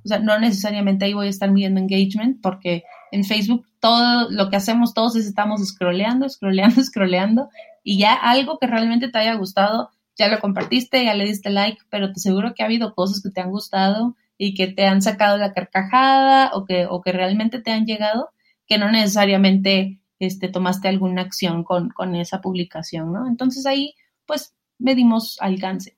O 0.04 0.08
sea, 0.08 0.18
no 0.18 0.40
necesariamente 0.40 1.06
ahí 1.06 1.14
voy 1.14 1.28
a 1.28 1.30
estar 1.30 1.52
midiendo 1.52 1.80
engagement 1.80 2.42
porque 2.42 2.82
en 3.12 3.24
Facebook 3.26 3.68
todo 3.80 4.28
lo 4.32 4.50
que 4.50 4.56
hacemos 4.56 4.96
todos 4.96 5.18
es 5.18 5.28
estamos 5.28 5.64
scrolleando, 5.68 6.28
scrolleando, 6.28 6.82
scrolleando 6.84 7.50
y 7.84 8.00
ya 8.00 8.16
algo 8.16 8.58
que 8.58 8.66
realmente 8.66 9.10
te 9.10 9.20
haya 9.20 9.36
gustado, 9.36 9.92
ya 10.18 10.30
lo 10.30 10.40
compartiste, 10.40 11.06
ya 11.06 11.14
le 11.14 11.26
diste 11.26 11.52
like, 11.52 11.78
pero 11.92 12.12
te 12.12 12.20
seguro 12.20 12.56
que 12.56 12.64
ha 12.64 12.66
habido 12.66 12.96
cosas 12.96 13.22
que 13.22 13.30
te 13.30 13.42
han 13.42 13.52
gustado 13.52 14.16
y 14.40 14.56
que 14.56 14.66
te 14.66 14.88
han 14.88 15.04
sacado 15.04 15.38
la 15.38 15.54
carcajada 15.54 16.50
o 16.56 16.66
que, 16.66 16.88
o 16.88 17.02
que 17.02 17.12
realmente 17.12 17.62
te 17.62 17.70
han 17.70 17.86
llegado, 17.86 18.32
que 18.66 18.80
no 18.80 18.90
necesariamente 18.90 20.00
este, 20.20 20.50
tomaste 20.50 20.88
alguna 20.88 21.22
acción 21.22 21.64
con, 21.64 21.90
con 21.90 22.16
esa 22.16 22.42
publicación, 22.42 23.14
¿no? 23.14 23.28
Entonces 23.28 23.66
ahí, 23.66 23.96
pues, 24.26 24.56
medimos 24.80 25.38
alcance. 25.42 25.98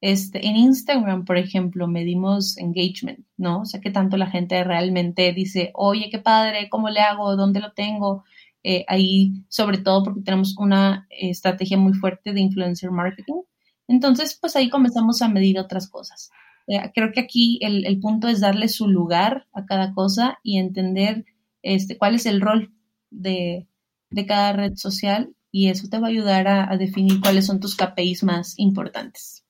Este, 0.00 0.46
en 0.46 0.56
Instagram, 0.56 1.24
por 1.24 1.36
ejemplo, 1.38 1.86
medimos 1.86 2.58
engagement, 2.58 3.24
¿no? 3.36 3.60
O 3.60 3.64
sea, 3.64 3.80
que 3.80 3.90
tanto 3.90 4.16
la 4.16 4.26
gente 4.26 4.64
realmente 4.64 5.32
dice, 5.32 5.70
oye, 5.74 6.10
qué 6.10 6.18
padre, 6.18 6.68
¿cómo 6.68 6.90
le 6.90 7.00
hago? 7.00 7.36
¿Dónde 7.36 7.60
lo 7.60 7.72
tengo? 7.72 8.24
Eh, 8.64 8.84
ahí, 8.88 9.44
sobre 9.48 9.78
todo 9.78 10.04
porque 10.04 10.22
tenemos 10.22 10.56
una 10.58 11.06
estrategia 11.10 11.78
muy 11.78 11.94
fuerte 11.94 12.32
de 12.32 12.40
influencer 12.40 12.90
marketing. 12.90 13.42
Entonces, 13.88 14.36
pues 14.40 14.56
ahí 14.56 14.70
comenzamos 14.70 15.22
a 15.22 15.28
medir 15.28 15.58
otras 15.58 15.88
cosas. 15.88 16.30
Eh, 16.66 16.78
creo 16.94 17.12
que 17.12 17.20
aquí 17.20 17.58
el, 17.62 17.84
el, 17.86 18.00
punto 18.00 18.28
es 18.28 18.40
darle 18.40 18.68
su 18.68 18.88
lugar 18.88 19.46
a 19.52 19.66
cada 19.66 19.94
cosa 19.94 20.38
y 20.42 20.58
entender 20.58 21.24
este, 21.62 21.98
cuál 21.98 22.14
es 22.14 22.26
el 22.26 22.40
rol 22.40 22.72
de, 23.12 23.66
de 24.10 24.26
cada 24.26 24.52
red 24.54 24.74
social 24.76 25.34
y 25.50 25.68
eso 25.68 25.88
te 25.88 25.98
va 25.98 26.08
a 26.08 26.10
ayudar 26.10 26.48
a, 26.48 26.72
a 26.72 26.76
definir 26.76 27.20
cuáles 27.20 27.46
son 27.46 27.60
tus 27.60 27.76
KPIs 27.76 28.24
más 28.24 28.54
importantes. 28.58 29.44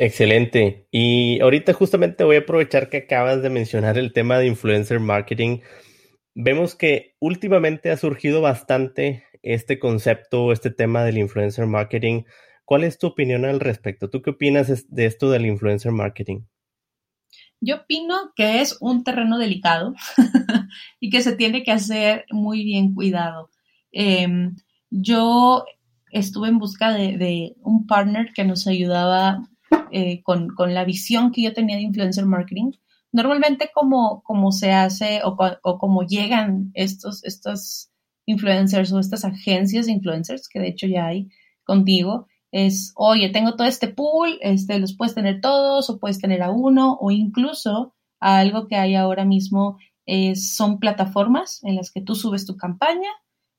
Excelente. 0.00 0.86
Y 0.92 1.40
ahorita 1.40 1.72
justamente 1.72 2.22
voy 2.22 2.36
a 2.36 2.40
aprovechar 2.40 2.88
que 2.88 2.98
acabas 2.98 3.42
de 3.42 3.50
mencionar 3.50 3.98
el 3.98 4.12
tema 4.12 4.38
de 4.38 4.46
influencer 4.46 5.00
marketing. 5.00 5.60
Vemos 6.34 6.76
que 6.76 7.16
últimamente 7.18 7.90
ha 7.90 7.96
surgido 7.96 8.40
bastante 8.40 9.24
este 9.42 9.80
concepto, 9.80 10.52
este 10.52 10.70
tema 10.70 11.04
del 11.04 11.18
influencer 11.18 11.66
marketing. 11.66 12.22
¿Cuál 12.64 12.84
es 12.84 12.98
tu 12.98 13.08
opinión 13.08 13.44
al 13.44 13.58
respecto? 13.58 14.08
¿Tú 14.08 14.22
qué 14.22 14.30
opinas 14.30 14.86
de 14.88 15.06
esto 15.06 15.30
del 15.30 15.46
influencer 15.46 15.90
marketing? 15.90 16.42
Yo 17.60 17.76
opino 17.76 18.32
que 18.36 18.60
es 18.60 18.76
un 18.80 19.04
terreno 19.04 19.38
delicado 19.38 19.94
y 21.00 21.10
que 21.10 21.22
se 21.22 21.34
tiene 21.34 21.62
que 21.62 21.72
hacer 21.72 22.24
muy 22.30 22.64
bien 22.64 22.94
cuidado. 22.94 23.50
Em, 23.90 24.56
yo 24.90 25.64
estuve 26.10 26.48
en 26.48 26.58
busca 26.58 26.92
de, 26.92 27.56
un 27.62 27.86
partner 27.86 28.32
que 28.32 28.44
nos 28.44 28.66
ayudaba 28.66 29.48
eh, 29.90 30.22
con, 30.22 30.54
la 30.72 30.84
visión 30.84 31.32
que 31.32 31.42
yo 31.42 31.52
tenía 31.52 31.76
de 31.76 31.82
influencer 31.82 32.26
marketing. 32.26 32.72
Normalmente 33.10 33.70
como, 33.74 34.22
como 34.22 34.52
se 34.52 34.72
hace 34.72 35.22
o, 35.24 35.36
o 35.62 35.78
como 35.78 36.02
llegan 36.02 36.70
estos, 36.74 37.24
estos 37.24 37.90
influencers 38.26 38.92
o 38.92 39.00
estas 39.00 39.24
agencias 39.24 39.86
de 39.86 39.92
influencers, 39.92 40.48
que 40.48 40.60
de 40.60 40.68
hecho 40.68 40.86
ya 40.86 41.06
hay 41.06 41.28
contigo, 41.64 42.28
es, 42.50 42.92
oye, 42.96 43.28
tengo 43.28 43.56
todo 43.56 43.66
este 43.66 43.88
pool, 43.88 44.38
este, 44.40 44.78
los 44.78 44.96
puedes 44.96 45.14
tener 45.14 45.40
todos 45.40 45.90
o 45.90 45.98
puedes 45.98 46.18
tener 46.18 46.42
a 46.42 46.50
uno 46.50 46.96
o 47.00 47.10
incluso 47.10 47.94
algo 48.20 48.66
que 48.66 48.76
hay 48.76 48.94
ahora 48.94 49.24
mismo 49.24 49.78
es, 50.06 50.54
son 50.54 50.78
plataformas 50.78 51.62
en 51.64 51.76
las 51.76 51.90
que 51.90 52.00
tú 52.00 52.14
subes 52.14 52.46
tu 52.46 52.56
campaña, 52.56 53.10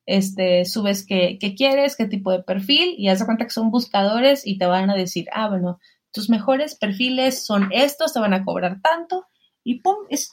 este, 0.05 0.65
subes 0.65 1.05
qué, 1.05 1.37
qué 1.39 1.53
quieres, 1.53 1.95
qué 1.95 2.05
tipo 2.05 2.31
de 2.31 2.41
perfil 2.41 2.95
y 2.97 3.09
haz 3.09 3.19
de 3.19 3.25
cuenta 3.25 3.45
que 3.45 3.51
son 3.51 3.69
buscadores 3.69 4.45
y 4.45 4.57
te 4.57 4.65
van 4.65 4.89
a 4.89 4.95
decir, 4.95 5.27
ah, 5.33 5.49
bueno, 5.49 5.79
tus 6.11 6.29
mejores 6.29 6.75
perfiles 6.75 7.45
son 7.45 7.69
estos, 7.71 8.13
te 8.13 8.19
van 8.19 8.33
a 8.33 8.43
cobrar 8.43 8.81
tanto 8.81 9.25
y 9.63 9.81
pum, 9.81 9.97
es 10.09 10.31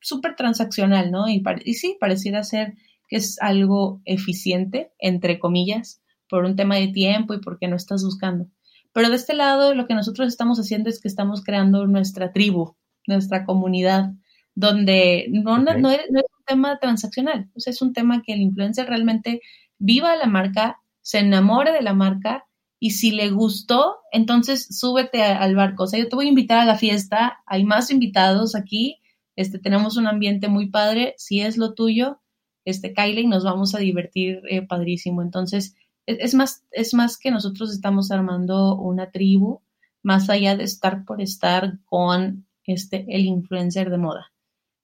súper 0.00 0.36
transaccional, 0.36 1.10
¿no? 1.10 1.28
Y, 1.28 1.42
y 1.64 1.74
sí, 1.74 1.96
pareciera 1.98 2.44
ser 2.44 2.74
que 3.08 3.16
es 3.16 3.40
algo 3.40 4.00
eficiente, 4.04 4.92
entre 4.98 5.40
comillas, 5.40 6.02
por 6.28 6.44
un 6.44 6.56
tema 6.56 6.76
de 6.76 6.88
tiempo 6.88 7.34
y 7.34 7.40
porque 7.40 7.68
no 7.68 7.76
estás 7.76 8.02
buscando. 8.04 8.46
Pero 8.92 9.10
de 9.10 9.16
este 9.16 9.34
lado, 9.34 9.74
lo 9.74 9.86
que 9.86 9.94
nosotros 9.94 10.28
estamos 10.28 10.58
haciendo 10.58 10.88
es 10.88 11.00
que 11.00 11.08
estamos 11.08 11.44
creando 11.44 11.86
nuestra 11.86 12.32
tribu, 12.32 12.76
nuestra 13.06 13.44
comunidad, 13.44 14.12
donde 14.54 15.26
no, 15.30 15.58
no, 15.58 15.90
es, 15.90 16.00
un 16.08 16.44
tema 16.46 16.78
transaccional, 16.78 17.50
o 17.54 17.60
sea, 17.60 17.72
es 17.72 17.82
un 17.82 17.92
tema 17.92 18.22
que 18.24 18.32
el 18.32 18.40
influencer 18.40 18.88
realmente 18.88 19.42
viva 19.78 20.16
la 20.16 20.26
marca, 20.26 20.80
se 21.02 21.18
enamore 21.18 21.72
de 21.72 21.82
la 21.82 21.92
marca 21.92 22.46
y 22.80 22.92
si 22.92 23.10
le 23.10 23.30
gustó, 23.30 23.96
entonces 24.12 24.66
súbete 24.70 25.22
al 25.22 25.54
barco. 25.54 25.84
O 25.84 25.86
sea, 25.86 25.98
yo 25.98 26.08
te 26.08 26.16
voy 26.16 26.26
a 26.26 26.30
invitar 26.30 26.58
a 26.58 26.64
la 26.64 26.76
fiesta, 26.76 27.40
hay 27.46 27.64
más 27.64 27.90
invitados 27.90 28.54
aquí, 28.54 29.00
este, 29.36 29.58
tenemos 29.58 29.98
un 29.98 30.06
ambiente 30.06 30.48
muy 30.48 30.70
padre, 30.70 31.14
si 31.18 31.40
es 31.42 31.58
lo 31.58 31.74
tuyo, 31.74 32.20
este, 32.64 32.92
Kylie, 32.94 33.28
nos 33.28 33.44
vamos 33.44 33.74
a 33.74 33.78
divertir 33.78 34.40
eh, 34.48 34.62
padrísimo. 34.62 35.22
Entonces, 35.22 35.76
es, 36.06 36.34
más, 36.34 36.64
es 36.70 36.94
más 36.94 37.18
que 37.18 37.30
nosotros 37.30 37.72
estamos 37.72 38.10
armando 38.10 38.76
una 38.76 39.10
tribu, 39.10 39.60
más 40.02 40.30
allá 40.30 40.56
de 40.56 40.64
estar 40.64 41.04
por 41.04 41.20
estar 41.20 41.78
con 41.84 42.46
este, 42.64 43.04
el 43.08 43.24
influencer 43.24 43.90
de 43.90 43.98
moda. 43.98 44.32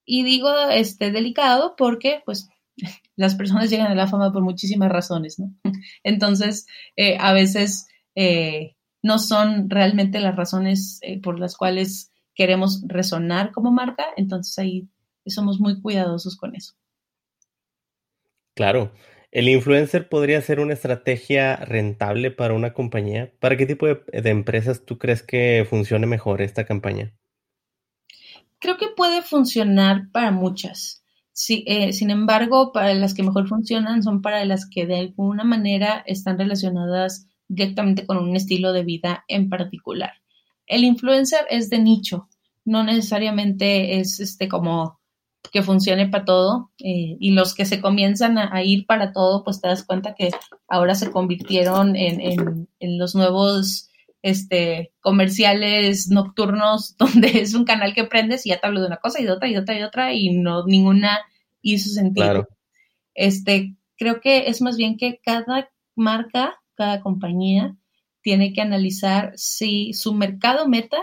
Y 0.04 0.24
digo 0.24 0.50
este 0.70 1.12
delicado 1.12 1.74
porque 1.76 2.22
pues 2.24 2.48
las 3.16 3.34
personas 3.34 3.70
llegan 3.70 3.90
a 3.90 3.94
la 3.94 4.08
fama 4.08 4.32
por 4.32 4.42
muchísimas 4.42 4.90
razones, 4.90 5.38
¿no? 5.38 5.54
Entonces, 6.02 6.66
eh, 6.96 7.16
a 7.20 7.32
veces 7.32 7.86
eh, 8.14 8.76
no 9.02 9.18
son 9.18 9.70
realmente 9.70 10.20
las 10.20 10.36
razones 10.36 10.98
eh, 11.02 11.20
por 11.20 11.38
las 11.38 11.56
cuales 11.56 12.12
queremos 12.34 12.82
resonar 12.86 13.52
como 13.52 13.72
marca, 13.72 14.06
entonces 14.16 14.58
ahí 14.58 14.88
somos 15.26 15.60
muy 15.60 15.80
cuidadosos 15.82 16.36
con 16.36 16.54
eso. 16.54 16.72
Claro, 18.54 18.92
¿El 19.32 19.48
influencer 19.48 20.10
podría 20.10 20.42
ser 20.42 20.60
una 20.60 20.74
estrategia 20.74 21.56
rentable 21.56 22.30
para 22.30 22.52
una 22.52 22.74
compañía? 22.74 23.32
¿Para 23.40 23.56
qué 23.56 23.64
tipo 23.64 23.86
de, 23.86 24.02
empresas 24.12 24.84
tú 24.84 24.98
crees 24.98 25.22
que 25.22 25.66
funcione 25.68 26.06
mejor 26.06 26.42
esta 26.42 26.66
campaña? 26.66 27.14
Creo 28.58 28.76
que 28.76 28.88
puede 28.94 29.22
funcionar 29.22 30.10
para 30.12 30.32
muchas. 30.32 31.02
Eh, 31.48 31.94
sin 31.94 32.10
embargo, 32.10 32.72
para 32.72 32.92
las 32.92 33.14
que 33.14 33.22
mejor 33.22 33.48
funcionan 33.48 34.02
son 34.02 34.20
para 34.20 34.44
las 34.44 34.68
que 34.68 34.86
de 34.86 34.98
alguna 34.98 35.44
manera 35.44 36.04
están 36.06 36.36
relacionadas 36.36 37.26
directamente 37.48 38.04
con 38.04 38.18
un 38.18 38.36
estilo 38.36 38.74
de 38.74 38.84
vida 38.84 39.24
en 39.28 39.48
particular. 39.48 40.12
El 40.66 40.84
influencer 40.84 41.46
es 41.48 41.70
de 41.70 41.78
nicho, 41.78 42.28
no 42.66 42.84
necesariamente 42.84 43.98
es 43.98 44.20
este 44.20 44.46
como 44.46 45.00
que 45.50 45.62
funcione 45.62 46.08
para 46.08 46.24
todo 46.24 46.70
eh, 46.78 47.16
y 47.18 47.32
los 47.32 47.54
que 47.54 47.64
se 47.64 47.80
comienzan 47.80 48.38
a, 48.38 48.62
ir 48.62 48.86
para 48.86 49.12
todo, 49.12 49.42
pues 49.44 49.60
te 49.60 49.68
das 49.68 49.84
cuenta 49.84 50.14
que 50.14 50.30
ahora 50.68 50.94
se 50.94 51.10
convirtieron 51.10 51.96
en, 51.96 52.66
en, 52.78 52.98
los 52.98 53.14
nuevos 53.14 53.90
este, 54.22 54.92
comerciales 55.00 56.08
nocturnos 56.08 56.96
donde 56.98 57.40
es 57.40 57.54
un 57.54 57.64
canal 57.64 57.94
que 57.94 58.04
prendes 58.04 58.46
y 58.46 58.50
ya 58.50 58.60
te 58.60 58.66
hablo 58.66 58.80
de 58.80 58.86
una 58.86 58.98
cosa 58.98 59.20
y 59.20 59.24
de 59.24 59.32
otra 59.32 59.48
y 59.48 59.52
de 59.52 59.58
otra 59.58 59.74
y 59.74 59.78
de 59.78 59.84
otra 59.84 60.12
y 60.14 60.30
no 60.30 60.64
ninguna 60.64 61.20
hizo 61.60 61.90
sentido. 61.90 62.48
Este, 63.14 63.74
creo 63.96 64.20
que 64.20 64.48
es 64.48 64.62
más 64.62 64.76
bien 64.76 64.96
que 64.96 65.20
cada 65.22 65.70
marca, 65.94 66.60
cada 66.74 67.00
compañía 67.00 67.76
tiene 68.22 68.52
que 68.52 68.62
analizar 68.62 69.32
si 69.36 69.92
su 69.92 70.14
mercado 70.14 70.68
meta 70.68 70.98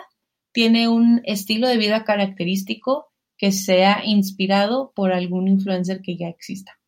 tiene 0.51 0.87
un 0.87 1.21
estilo 1.25 1.67
de 1.67 1.77
vida 1.77 2.03
característico 2.03 3.09
que 3.39 3.51
sea 3.53 4.03
inspirado 4.05 4.91
por 4.93 5.13
algún 5.13 5.47
influencer 5.47 6.01
que 6.01 6.17
ya 6.17 6.27
exista. 6.27 6.79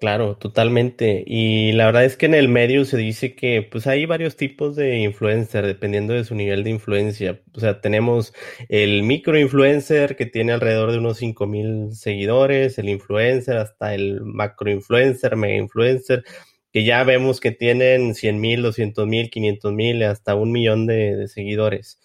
Claro, 0.00 0.36
totalmente. 0.36 1.24
Y 1.26 1.72
la 1.72 1.86
verdad 1.86 2.04
es 2.04 2.16
que 2.16 2.26
en 2.26 2.34
el 2.34 2.48
medio 2.48 2.84
se 2.84 2.96
dice 2.98 3.34
que 3.34 3.62
pues 3.62 3.86
hay 3.86 4.04
varios 4.04 4.36
tipos 4.36 4.76
de 4.76 4.98
influencer 4.98 5.66
dependiendo 5.66 6.12
de 6.12 6.24
su 6.24 6.34
nivel 6.34 6.64
de 6.64 6.70
influencia. 6.70 7.40
O 7.54 7.60
sea, 7.60 7.80
tenemos 7.80 8.34
el 8.68 9.02
micro 9.04 9.38
influencer 9.38 10.16
que 10.16 10.26
tiene 10.26 10.52
alrededor 10.52 10.92
de 10.92 10.98
unos 10.98 11.18
5000 11.18 11.94
seguidores, 11.94 12.78
el 12.78 12.88
influencer 12.88 13.56
hasta 13.56 13.94
el 13.94 14.20
macro 14.22 14.70
influencer, 14.70 15.36
mega 15.36 15.56
influencer, 15.56 16.24
que 16.72 16.84
ya 16.84 17.02
vemos 17.04 17.40
que 17.40 17.52
tienen 17.52 18.14
100 18.14 18.40
mil, 18.40 18.62
200 18.62 19.06
mil, 19.06 19.30
500 19.30 19.72
mil, 19.72 20.02
hasta 20.02 20.34
un 20.34 20.52
millón 20.52 20.86
de 20.86 21.28
seguidores. 21.28 22.00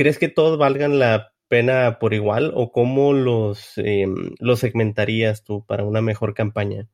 ¿Crees 0.00 0.18
que 0.18 0.30
todos 0.30 0.56
valgan 0.56 0.98
la 0.98 1.34
pena 1.46 1.98
por 2.00 2.14
igual 2.14 2.52
o 2.54 2.72
cómo 2.72 3.12
los, 3.12 3.76
em, 3.76 4.34
los 4.38 4.60
segmentarías 4.60 5.44
tú 5.44 5.66
para 5.66 5.84
una 5.84 6.00
mejor 6.00 6.32
campaña? 6.32 6.88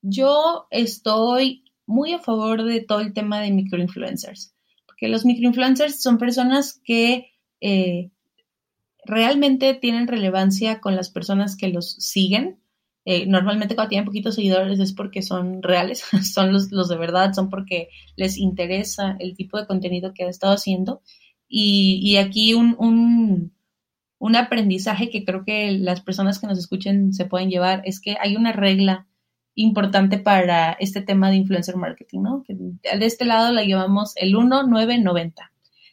Yo 0.00 0.68
estoy 0.70 1.64
muy 1.84 2.14
a 2.14 2.18
favor 2.18 2.64
de 2.64 2.80
todo 2.80 3.00
el 3.00 3.12
tema 3.12 3.42
de 3.42 3.50
microinfluencers, 3.50 4.54
porque 4.86 5.08
los 5.08 5.26
microinfluencers 5.26 6.00
son 6.00 6.16
personas 6.16 6.80
que 6.82 7.30
eh, 7.60 8.10
realmente 9.04 9.74
tienen 9.74 10.08
relevancia 10.08 10.80
con 10.80 10.96
las 10.96 11.10
personas 11.10 11.58
que 11.58 11.68
los 11.68 11.90
siguen. 11.90 12.58
Eh, 13.04 13.26
normalmente 13.26 13.74
cuando 13.74 13.90
tienen 13.90 14.06
poquitos 14.06 14.36
seguidores 14.36 14.80
es 14.80 14.94
porque 14.94 15.20
son 15.20 15.62
reales, 15.62 16.04
son 16.32 16.54
los, 16.54 16.72
los 16.72 16.88
de 16.88 16.96
verdad, 16.96 17.34
son 17.34 17.50
porque 17.50 17.90
les 18.16 18.38
interesa 18.38 19.14
el 19.20 19.36
tipo 19.36 19.58
de 19.58 19.66
contenido 19.66 20.14
que 20.14 20.22
han 20.22 20.30
estado 20.30 20.54
haciendo. 20.54 21.02
Y, 21.48 22.00
y 22.02 22.16
aquí 22.16 22.54
un, 22.54 22.76
un, 22.78 23.52
un 24.18 24.36
aprendizaje 24.36 25.10
que 25.10 25.24
creo 25.24 25.44
que 25.44 25.72
las 25.72 26.02
personas 26.02 26.38
que 26.38 26.46
nos 26.46 26.58
escuchen 26.58 27.12
se 27.12 27.24
pueden 27.24 27.50
llevar 27.50 27.82
es 27.84 28.00
que 28.00 28.16
hay 28.20 28.36
una 28.36 28.52
regla 28.52 29.06
importante 29.54 30.18
para 30.18 30.72
este 30.72 31.02
tema 31.02 31.30
de 31.30 31.36
influencer 31.36 31.76
marketing, 31.76 32.20
¿no? 32.22 32.44
Que 32.44 32.54
de 32.54 33.06
este 33.06 33.24
lado 33.24 33.52
la 33.52 33.64
llevamos 33.64 34.12
el 34.16 34.34
1-9-90. 34.34 35.50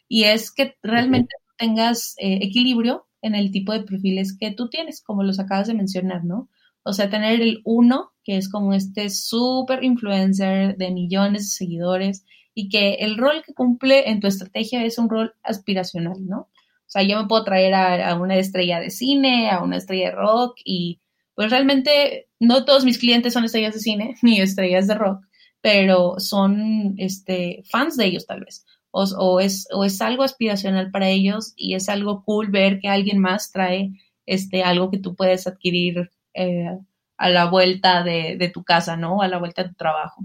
Y 0.08 0.24
es 0.24 0.52
que 0.52 0.76
realmente 0.82 1.34
tengas 1.58 2.14
eh, 2.18 2.38
equilibrio 2.42 3.06
en 3.22 3.34
el 3.34 3.50
tipo 3.50 3.72
de 3.72 3.82
perfiles 3.82 4.36
que 4.38 4.52
tú 4.52 4.68
tienes, 4.68 5.02
como 5.02 5.24
los 5.24 5.40
acabas 5.40 5.66
de 5.66 5.74
mencionar, 5.74 6.24
¿no? 6.24 6.48
O 6.84 6.92
sea, 6.92 7.10
tener 7.10 7.40
el 7.40 7.62
1, 7.64 8.12
que 8.22 8.36
es 8.36 8.48
como 8.48 8.72
este 8.72 9.10
super 9.10 9.82
influencer 9.82 10.76
de 10.76 10.92
millones 10.92 11.42
de 11.42 11.48
seguidores 11.48 12.24
y 12.58 12.70
que 12.70 12.94
el 12.94 13.18
rol 13.18 13.42
que 13.44 13.52
cumple 13.52 14.08
en 14.08 14.18
tu 14.18 14.28
estrategia 14.28 14.82
es 14.82 14.96
un 14.96 15.10
rol 15.10 15.34
aspiracional, 15.42 16.26
¿no? 16.26 16.38
O 16.38 16.88
sea, 16.88 17.02
yo 17.02 17.20
me 17.20 17.28
puedo 17.28 17.44
traer 17.44 17.74
a, 17.74 18.18
una 18.18 18.36
estrella 18.36 18.80
de 18.80 18.88
cine, 18.88 19.50
a 19.50 19.62
una 19.62 19.76
estrella 19.76 20.06
de 20.06 20.16
rock 20.16 20.56
y 20.64 20.98
pues 21.34 21.50
realmente 21.50 22.28
no 22.40 22.64
todos 22.64 22.86
mis 22.86 22.96
clientes 22.96 23.34
son 23.34 23.44
estrellas 23.44 23.74
de 23.74 23.80
cine 23.80 24.14
ni 24.22 24.40
estrellas 24.40 24.86
de 24.86 24.94
rock, 24.94 25.26
pero 25.60 26.18
son 26.18 26.94
este, 26.96 27.62
fans 27.70 27.98
de 27.98 28.06
ellos 28.06 28.26
tal 28.26 28.40
vez. 28.40 28.64
O, 28.90 29.40
es, 29.40 29.68
o 29.72 29.84
es 29.84 30.00
algo 30.00 30.22
aspiracional 30.22 30.90
para 30.90 31.10
ellos 31.10 31.52
y 31.54 31.74
es 31.74 31.90
algo 31.90 32.24
cool 32.24 32.50
ver 32.50 32.80
que 32.80 32.88
alguien 32.88 33.18
más 33.18 33.52
trae 33.52 33.92
este, 34.24 34.62
algo 34.62 34.90
que 34.90 34.96
tú 34.96 35.14
puedes 35.14 35.46
adquirir 35.46 36.10
eh, 36.32 36.78
a 37.18 37.28
la 37.28 37.44
vuelta 37.50 38.02
de, 38.02 38.50
tu 38.54 38.64
casa, 38.64 38.96
¿no? 38.96 39.20
A 39.20 39.28
la 39.28 39.36
vuelta 39.36 39.62
de 39.62 39.68
tu 39.68 39.74
trabajo. 39.74 40.22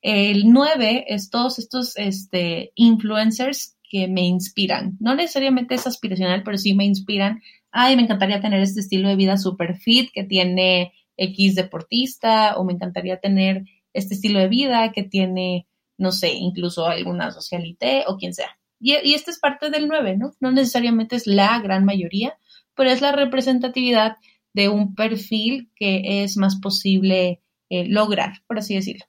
El 0.00 0.52
9 0.52 1.06
es 1.08 1.30
todos 1.30 1.58
estos 1.58 1.96
este, 1.96 2.72
influencers 2.74 3.76
que 3.90 4.06
me 4.06 4.22
inspiran. 4.22 4.96
No 5.00 5.14
necesariamente 5.14 5.74
es 5.74 5.86
aspiracional, 5.86 6.42
pero 6.44 6.58
sí 6.58 6.74
me 6.74 6.84
inspiran 6.84 7.40
ay, 7.70 7.96
me 7.96 8.02
encantaría 8.02 8.40
tener 8.40 8.60
este 8.60 8.80
estilo 8.80 9.08
de 9.08 9.16
vida 9.16 9.36
super 9.36 9.76
fit 9.76 10.10
que 10.12 10.24
tiene 10.24 10.92
X 11.16 11.54
deportista, 11.54 12.56
o 12.56 12.64
me 12.64 12.72
encantaría 12.72 13.20
tener 13.20 13.64
este 13.92 14.14
estilo 14.14 14.38
de 14.38 14.48
vida 14.48 14.92
que 14.92 15.02
tiene, 15.02 15.66
no 15.96 16.12
sé, 16.12 16.32
incluso 16.32 16.86
alguna 16.86 17.30
socialité 17.30 18.04
o 18.06 18.16
quien 18.16 18.34
sea. 18.34 18.58
Y, 18.80 18.92
esta 19.14 19.30
es 19.30 19.40
parte 19.40 19.70
del 19.70 19.88
9, 19.88 20.16
¿no? 20.16 20.32
No 20.40 20.52
necesariamente 20.52 21.16
es 21.16 21.26
la 21.26 21.58
gran 21.60 21.84
mayoría, 21.84 22.38
pero 22.76 22.90
es 22.90 23.00
la 23.00 23.12
representatividad 23.12 24.16
de 24.54 24.68
un 24.68 24.94
perfil 24.94 25.70
que 25.74 26.22
es 26.22 26.36
más 26.36 26.56
posible 26.60 27.42
eh, 27.70 27.86
lograr, 27.88 28.34
por 28.46 28.58
así 28.58 28.74
decirlo. 28.74 29.04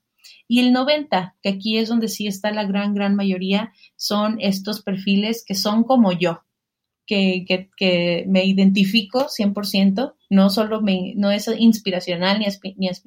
Y 0.52 0.62
el 0.62 0.74
90, 0.74 1.36
que 1.44 1.50
aquí 1.50 1.78
es 1.78 1.90
donde 1.90 2.08
sí 2.08 2.26
está 2.26 2.50
la 2.52 2.66
gran, 2.66 2.96
gran 2.96 3.16
mayoría, 3.16 3.72
son 3.96 4.38
estos 4.42 4.82
perfiles 4.82 5.46
que 5.46 5.54
son 5.54 5.84
como 5.84 6.12
yo, 6.12 6.42
que, 7.06 8.26
me 8.28 8.46
identifico 8.46 9.28
100%, 9.28 10.16
no 10.32 10.50
solo 10.50 10.82
me, 10.82 11.14
no 11.16 11.30
es 11.30 11.48
inspiracional 11.56 12.44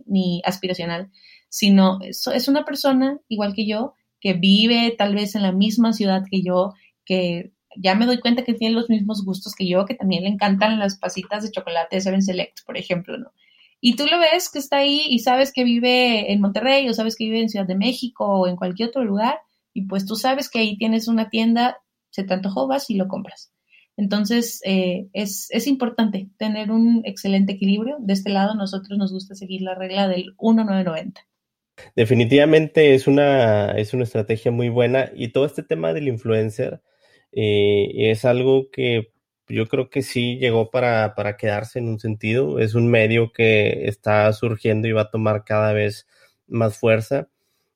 ni, 0.06 0.40
aspiracional, 0.44 1.10
sino 1.48 1.98
es, 2.02 2.24
es, 2.28 2.46
una 2.46 2.64
persona 2.64 3.18
igual 3.26 3.54
que 3.54 3.66
yo, 3.66 3.94
que 4.20 4.34
vive 4.34 4.94
tal 4.96 5.16
vez 5.16 5.34
en 5.34 5.42
la 5.42 5.50
misma 5.50 5.92
ciudad 5.92 6.22
que 6.30 6.42
yo, 6.42 6.74
que 7.04 7.50
ya 7.76 7.96
me 7.96 8.06
doy 8.06 8.20
cuenta 8.20 8.44
que 8.44 8.54
tiene 8.54 8.76
los 8.76 8.88
mismos 8.88 9.24
gustos 9.24 9.56
que 9.56 9.66
yo, 9.66 9.84
que 9.84 9.94
también 9.94 10.22
le 10.22 10.30
encantan 10.30 10.78
las 10.78 10.96
pasitas 10.96 11.42
de 11.42 11.50
chocolate 11.50 11.96
de 11.96 12.02
Seven 12.02 12.22
Select, 12.22 12.64
por 12.64 12.76
ejemplo, 12.76 13.18
¿no? 13.18 13.32
Y 13.84 13.96
tú 13.96 14.06
lo 14.06 14.20
ves 14.20 14.48
que 14.48 14.60
está 14.60 14.76
ahí 14.76 15.06
y 15.10 15.18
sabes 15.18 15.52
que 15.52 15.64
vive 15.64 16.32
en 16.32 16.40
Monterrey 16.40 16.88
o 16.88 16.94
sabes 16.94 17.16
que 17.16 17.24
vive 17.24 17.40
en 17.40 17.48
Ciudad 17.48 17.66
de 17.66 17.74
México 17.74 18.24
o 18.24 18.46
en 18.46 18.54
cualquier 18.54 18.90
otro 18.90 19.04
lugar 19.04 19.40
y 19.74 19.86
pues 19.86 20.06
tú 20.06 20.14
sabes 20.14 20.48
que 20.48 20.60
ahí 20.60 20.78
tienes 20.78 21.08
una 21.08 21.30
tienda, 21.30 21.78
se 22.10 22.22
te 22.22 22.32
antojó, 22.32 22.68
vas 22.68 22.88
y 22.90 22.94
lo 22.94 23.08
compras. 23.08 23.52
Entonces, 23.96 24.60
eh, 24.64 25.08
es, 25.12 25.48
es, 25.50 25.66
importante 25.66 26.28
tener 26.38 26.70
un 26.70 27.02
excelente 27.04 27.54
equilibrio. 27.54 27.96
De 27.98 28.12
este 28.12 28.30
lado, 28.30 28.54
nosotros 28.54 28.96
nos 28.98 29.12
gusta 29.12 29.34
seguir 29.34 29.62
la 29.62 29.74
regla 29.74 30.06
del 30.06 30.36
1-9-90. 30.36 31.14
Definitivamente 31.96 32.94
es 32.94 33.08
una, 33.08 33.72
es 33.72 33.92
una 33.94 34.04
estrategia 34.04 34.52
muy 34.52 34.68
buena 34.68 35.10
y 35.12 35.32
todo 35.32 35.44
este 35.44 35.64
tema 35.64 35.92
del 35.92 36.06
influencer 36.06 36.82
eh, 37.32 38.10
es 38.10 38.24
algo 38.24 38.70
que 38.70 39.11
yo 39.52 39.68
creo 39.68 39.90
que 39.90 40.02
sí 40.02 40.38
llegó 40.38 40.70
para, 40.70 41.14
para, 41.14 41.36
quedarse 41.36 41.78
en 41.78 41.88
un 41.88 42.00
sentido. 42.00 42.58
Es 42.58 42.74
un 42.74 42.88
medio 42.88 43.32
que 43.32 43.86
está 43.86 44.32
surgiendo 44.32 44.88
y 44.88 44.92
va 44.92 45.02
a 45.02 45.10
tomar 45.10 45.44
cada 45.44 45.72
vez 45.72 46.06
más 46.46 46.78
fuerza. 46.78 47.28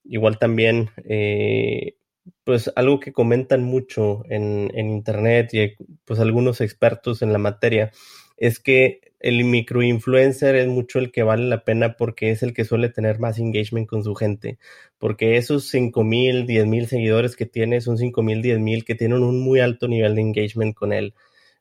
Igual 0.04 0.38
también 0.38 0.90
eh, 1.04 1.96
pues 2.44 2.72
algo 2.76 3.00
que 3.00 3.12
comentan 3.12 3.62
mucho 3.62 4.22
en, 4.30 4.70
internet 4.74 5.52
y 5.52 5.74
pues 6.04 6.20
algunos 6.20 6.60
expertos 6.60 7.22
en 7.22 7.32
la 7.32 7.38
materia 7.38 7.92
es 8.36 8.58
que 8.60 9.00
el 9.20 9.44
microinfluencer 9.44 10.56
es 10.56 10.68
mucho 10.68 10.98
el 10.98 11.10
que 11.10 11.22
vale 11.22 11.44
la 11.48 11.64
pena 11.64 11.96
porque 11.96 12.30
es 12.30 12.42
el 12.42 12.52
que 12.54 12.64
suele 12.64 12.88
tener 12.90 13.18
más 13.18 13.38
engagement 13.38 13.88
con 13.88 14.04
su 14.04 14.14
gente. 14.14 14.58
Porque 14.98 15.36
esos 15.36 15.68
5 15.68 16.04
mil, 16.04 16.46
10 16.46 16.66
mil 16.66 16.86
seguidores 16.86 17.36
que 17.36 17.46
tiene 17.46 17.80
son 17.80 17.98
5 17.98 18.22
mil, 18.22 18.42
10 18.42 18.60
mil 18.60 18.84
que 18.84 18.94
tienen 18.94 19.22
un 19.22 19.40
muy 19.40 19.60
alto 19.60 19.88
nivel 19.88 20.14
de 20.14 20.22
engagement 20.22 20.74
con 20.74 20.92
él 20.92 21.14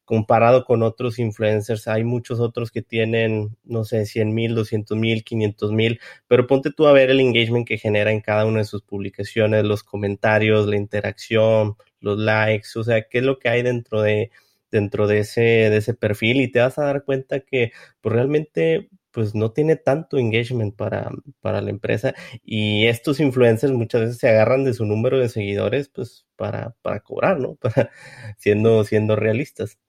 comparado 0.05 0.65
con 0.65 0.83
otros 0.83 1.19
influencers, 1.19 1.87
hay 1.87 2.03
muchos 2.03 2.39
otros 2.39 2.71
que 2.71 2.81
tienen, 2.81 3.57
no 3.63 3.83
sé, 3.83 4.05
100 4.05 4.33
mil, 4.33 4.55
200 4.55 4.97
mil, 4.97 5.23
500 5.23 5.71
mil, 5.71 5.99
pero 6.27 6.47
ponte 6.47 6.71
tú 6.71 6.87
a 6.87 6.93
ver 6.93 7.09
el 7.09 7.19
engagement 7.19 7.67
que 7.67 7.77
genera 7.77 8.11
en 8.11 8.21
cada 8.21 8.45
una 8.45 8.59
de 8.59 8.65
sus 8.65 8.83
publicaciones, 8.83 9.65
los 9.65 9.83
comentarios, 9.83 10.67
la 10.67 10.77
interacción, 10.77 11.75
los 11.99 12.19
likes, 12.19 12.69
o 12.75 12.83
sea, 12.83 13.03
qué 13.09 13.19
es 13.19 13.23
lo 13.25 13.39
que 13.39 13.49
hay 13.49 13.63
dentro 13.63 14.01
de, 14.01 14.31
dentro 14.71 15.07
de 15.07 15.19
ese, 15.19 15.41
de 15.41 15.77
ese 15.77 15.93
perfil 15.93 16.41
y 16.41 16.51
te 16.51 16.59
vas 16.59 16.77
a 16.77 16.85
dar 16.85 17.03
cuenta 17.03 17.39
que 17.41 17.71
pues 18.01 18.13
realmente 18.13 18.89
pues 19.11 19.33
no 19.33 19.53
tiene 19.53 19.77
tanto 19.77 20.17
engagement 20.17 20.75
para, 20.75 21.09
para 21.39 21.61
la 21.61 21.69
empresa 21.69 22.13
y 22.43 22.87
estos 22.87 23.21
influencers 23.21 23.71
muchas 23.71 24.01
veces 24.01 24.17
se 24.17 24.27
agarran 24.27 24.65
de 24.65 24.73
su 24.73 24.85
número 24.85 25.17
de 25.17 25.29
seguidores 25.29 25.87
pues 25.87 26.25
para, 26.35 26.75
para 26.81 26.99
cobrar, 26.99 27.39
¿no? 27.39 27.55
Para, 27.61 27.91
siendo, 28.37 28.83
siendo 28.83 29.15
realistas. 29.15 29.79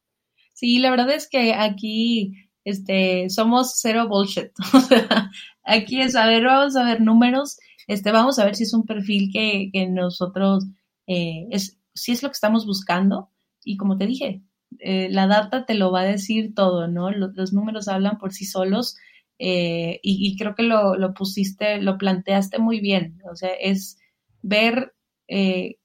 Sí, 0.57 0.79
la 0.79 0.90
verdad 0.90 1.11
es 1.11 1.29
que 1.29 1.53
aquí 1.53 2.33
este, 2.64 3.29
somos 3.29 3.75
cero 3.79 4.09
bullshit. 4.09 4.53
Aquí 5.64 6.01
es, 6.01 6.16
a 6.16 6.27
ver, 6.27 6.45
vamos 6.45 6.77
a 6.77 6.85
ver 6.85 7.03
números, 7.03 7.59
este, 7.87 8.11
vamos 8.11 8.38
a 8.38 8.47
ver 8.47 8.57
si 8.57 8.62
es 8.62 8.73
un 8.73 8.87
perfil 8.87 9.31
que, 9.31 9.69
que 9.71 9.87
nosotros, 9.87 10.64
eh, 11.07 11.47
es, 11.51 11.79
si 11.92 12.12
es 12.12 12.23
lo 12.23 12.31
que 12.31 12.35
estamos 12.35 12.64
buscando. 12.64 13.31
Y 13.64 13.77
como 13.77 13.99
te 13.99 14.07
dije, 14.07 14.42
eh, 14.79 15.09
la 15.11 15.27
data 15.27 15.66
te 15.66 15.75
lo 15.75 15.92
va 15.92 16.01
a 16.01 16.05
decir 16.05 16.55
todo, 16.55 16.88
¿no? 16.88 17.11
Los, 17.11 17.53
números 17.53 17.87
hablan 17.88 18.16
por 18.16 18.33
sí 18.33 18.47
solos 18.47 18.97
eh, 19.38 20.01
y, 20.03 20.27
y, 20.27 20.38
creo 20.38 20.55
que 20.55 20.62
lo, 20.62 20.97
lo, 20.97 21.12
pusiste, 21.12 21.83
lo 21.83 21.99
planteaste 21.99 22.59
muy 22.61 22.81
bien. 22.81 23.21
O 23.31 23.37
sea, 23.37 23.51
es 23.51 23.99
ver 24.40 24.95
qué 25.29 25.79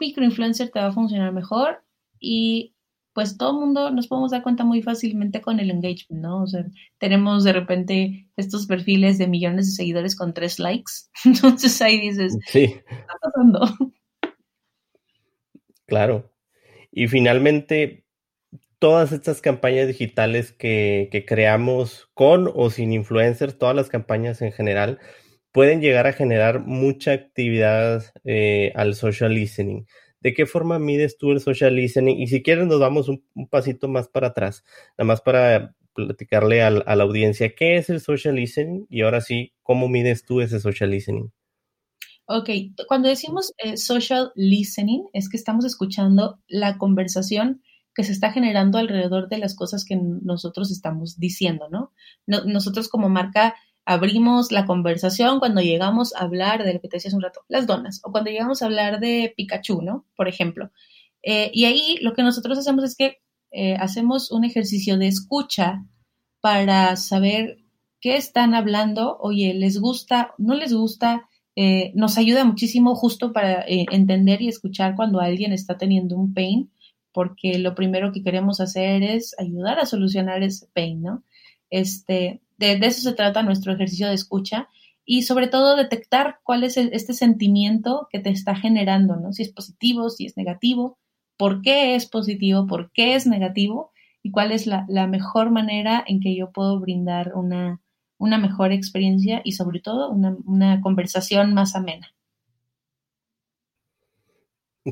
microinfluencer 0.00 0.70
te 0.70 0.80
va 0.80 0.86
a 0.86 0.92
funcionar 0.92 1.34
mejor 1.34 1.84
y 2.18 2.74
pues 3.12 3.36
todo 3.36 3.50
el 3.50 3.66
mundo 3.66 3.90
nos 3.90 4.06
podemos 4.06 4.30
dar 4.30 4.42
cuenta 4.42 4.64
muy 4.64 4.82
fácilmente 4.82 5.40
con 5.40 5.60
el 5.60 5.70
engagement, 5.70 6.22
¿no? 6.22 6.42
O 6.42 6.46
sea, 6.46 6.64
tenemos 6.98 7.44
de 7.44 7.52
repente 7.52 8.28
estos 8.36 8.66
perfiles 8.66 9.18
de 9.18 9.26
millones 9.26 9.66
de 9.66 9.72
seguidores 9.72 10.16
con 10.16 10.34
tres 10.34 10.58
likes. 10.58 10.92
Entonces 11.24 11.80
ahí 11.82 12.00
dices, 12.00 12.36
sí. 12.46 12.80
¿qué 12.88 12.94
está 12.94 13.14
pasando? 13.20 13.60
Claro. 15.86 16.32
Y 16.92 17.08
finalmente, 17.08 18.04
todas 18.78 19.12
estas 19.12 19.40
campañas 19.40 19.88
digitales 19.88 20.52
que, 20.52 21.08
que 21.10 21.24
creamos 21.24 22.08
con 22.14 22.50
o 22.54 22.70
sin 22.70 22.92
influencers, 22.92 23.58
todas 23.58 23.74
las 23.74 23.88
campañas 23.88 24.40
en 24.40 24.52
general, 24.52 24.98
pueden 25.52 25.80
llegar 25.80 26.06
a 26.06 26.12
generar 26.12 26.60
mucha 26.60 27.12
actividad 27.12 28.04
eh, 28.24 28.72
al 28.74 28.94
social 28.94 29.34
listening. 29.34 29.86
¿De 30.20 30.34
qué 30.34 30.46
forma 30.46 30.78
mides 30.78 31.16
tú 31.16 31.32
el 31.32 31.40
social 31.40 31.74
listening? 31.74 32.18
Y 32.18 32.26
si 32.26 32.42
quieres 32.42 32.66
nos 32.66 32.78
vamos 32.78 33.08
un, 33.08 33.24
pasito 33.48 33.88
más 33.88 34.08
para 34.08 34.28
atrás, 34.28 34.64
nada 34.98 35.06
más 35.06 35.20
para 35.20 35.74
platicarle 35.94 36.62
a, 36.62 36.70
la 36.70 37.02
audiencia 37.02 37.54
qué 37.54 37.76
es 37.76 37.90
el 37.90 38.00
social 38.00 38.36
listening 38.36 38.86
y 38.88 39.02
ahora 39.02 39.20
sí, 39.20 39.54
¿cómo 39.62 39.88
mides 39.88 40.24
tú 40.24 40.40
ese 40.40 40.60
social 40.60 40.90
listening? 40.90 41.30
Ok, 42.26 42.48
cuando 42.86 43.08
decimos 43.08 43.52
eh, 43.58 43.76
social 43.76 44.30
listening 44.36 45.02
es 45.12 45.28
que 45.28 45.36
estamos 45.36 45.64
escuchando 45.64 46.38
la 46.46 46.78
conversación 46.78 47.62
que 47.94 48.04
se 48.04 48.12
está 48.12 48.30
generando 48.30 48.78
alrededor 48.78 49.28
de 49.28 49.38
las 49.38 49.56
cosas 49.56 49.84
que 49.84 49.96
nosotros 49.96 50.70
estamos 50.70 51.18
diciendo, 51.18 51.68
¿no? 51.70 51.92
nosotros 52.26 52.88
como 52.88 53.08
marca 53.08 53.56
abrimos 53.90 54.52
la 54.52 54.66
conversación 54.66 55.40
cuando 55.40 55.60
llegamos 55.60 56.14
a 56.14 56.20
hablar 56.20 56.62
de 56.62 56.74
lo 56.74 56.80
que 56.80 56.86
te 56.86 56.98
decía 56.98 57.08
hace 57.08 57.16
un 57.16 57.22
rato, 57.22 57.40
las 57.48 57.66
donas, 57.66 58.00
o 58.04 58.12
cuando 58.12 58.30
llegamos 58.30 58.62
a 58.62 58.66
hablar 58.66 59.00
de 59.00 59.34
Pikachu, 59.36 59.82
¿no? 59.82 60.06
Por 60.14 60.28
ejemplo. 60.28 60.70
Eh, 61.24 61.50
y 61.52 61.64
ahí 61.64 61.98
lo 62.00 62.12
que 62.14 62.22
nosotros 62.22 62.56
hacemos 62.56 62.84
es 62.84 62.94
que 62.94 63.16
eh, 63.50 63.74
hacemos 63.80 64.30
un 64.30 64.44
ejercicio 64.44 64.96
de 64.96 65.08
escucha 65.08 65.84
para 66.40 66.94
saber 66.94 67.64
qué 68.00 68.14
están 68.14 68.54
hablando, 68.54 69.18
oye, 69.18 69.54
les 69.54 69.80
gusta, 69.80 70.34
no 70.38 70.54
les 70.54 70.72
gusta, 70.72 71.28
eh, 71.56 71.90
nos 71.96 72.16
ayuda 72.16 72.44
muchísimo 72.44 72.94
justo 72.94 73.32
para 73.32 73.64
entender 73.66 74.40
y 74.40 74.46
escuchar 74.46 74.94
cuando 74.94 75.18
alguien 75.18 75.52
está 75.52 75.78
teniendo 75.78 76.16
un 76.16 76.32
pain, 76.32 76.70
porque 77.12 77.58
lo 77.58 77.74
primero 77.74 78.12
que 78.12 78.22
queremos 78.22 78.60
hacer 78.60 79.02
es 79.02 79.34
ayudar 79.36 79.80
a 79.80 79.86
solucionar 79.86 80.44
ese 80.44 80.68
pain, 80.72 81.02
¿no? 81.02 81.24
Este, 81.70 82.40
de, 82.60 82.86
eso 82.86 83.00
se 83.00 83.14
trata 83.14 83.42
nuestro 83.42 83.72
ejercicio 83.72 84.08
de 84.08 84.14
escucha 84.14 84.68
y 85.04 85.22
sobre 85.22 85.48
todo 85.48 85.76
detectar 85.76 86.40
cuál 86.44 86.62
es 86.62 86.76
este 86.76 87.14
sentimiento 87.14 88.06
que 88.10 88.20
te 88.20 88.30
está 88.30 88.54
generando, 88.54 89.16
¿no? 89.16 89.32
Si 89.32 89.42
es 89.42 89.52
positivo, 89.52 90.10
si 90.10 90.26
es 90.26 90.36
negativo, 90.36 90.98
por 91.36 91.62
qué 91.62 91.94
es 91.94 92.06
positivo, 92.06 92.66
por 92.66 92.92
qué 92.92 93.14
es 93.14 93.26
negativo 93.26 93.92
y 94.22 94.30
cuál 94.30 94.52
es 94.52 94.66
la, 94.66 94.84
mejor 95.08 95.50
manera 95.50 96.04
en 96.06 96.20
que 96.20 96.36
yo 96.36 96.52
puedo 96.52 96.78
brindar 96.78 97.32
una, 97.34 97.80
una 98.18 98.38
mejor 98.38 98.72
experiencia 98.72 99.40
y 99.42 99.52
sobre 99.52 99.80
todo 99.80 100.10
una, 100.10 100.36
una 100.44 100.80
conversación 100.82 101.54
más 101.54 101.74
amena. 101.74 102.14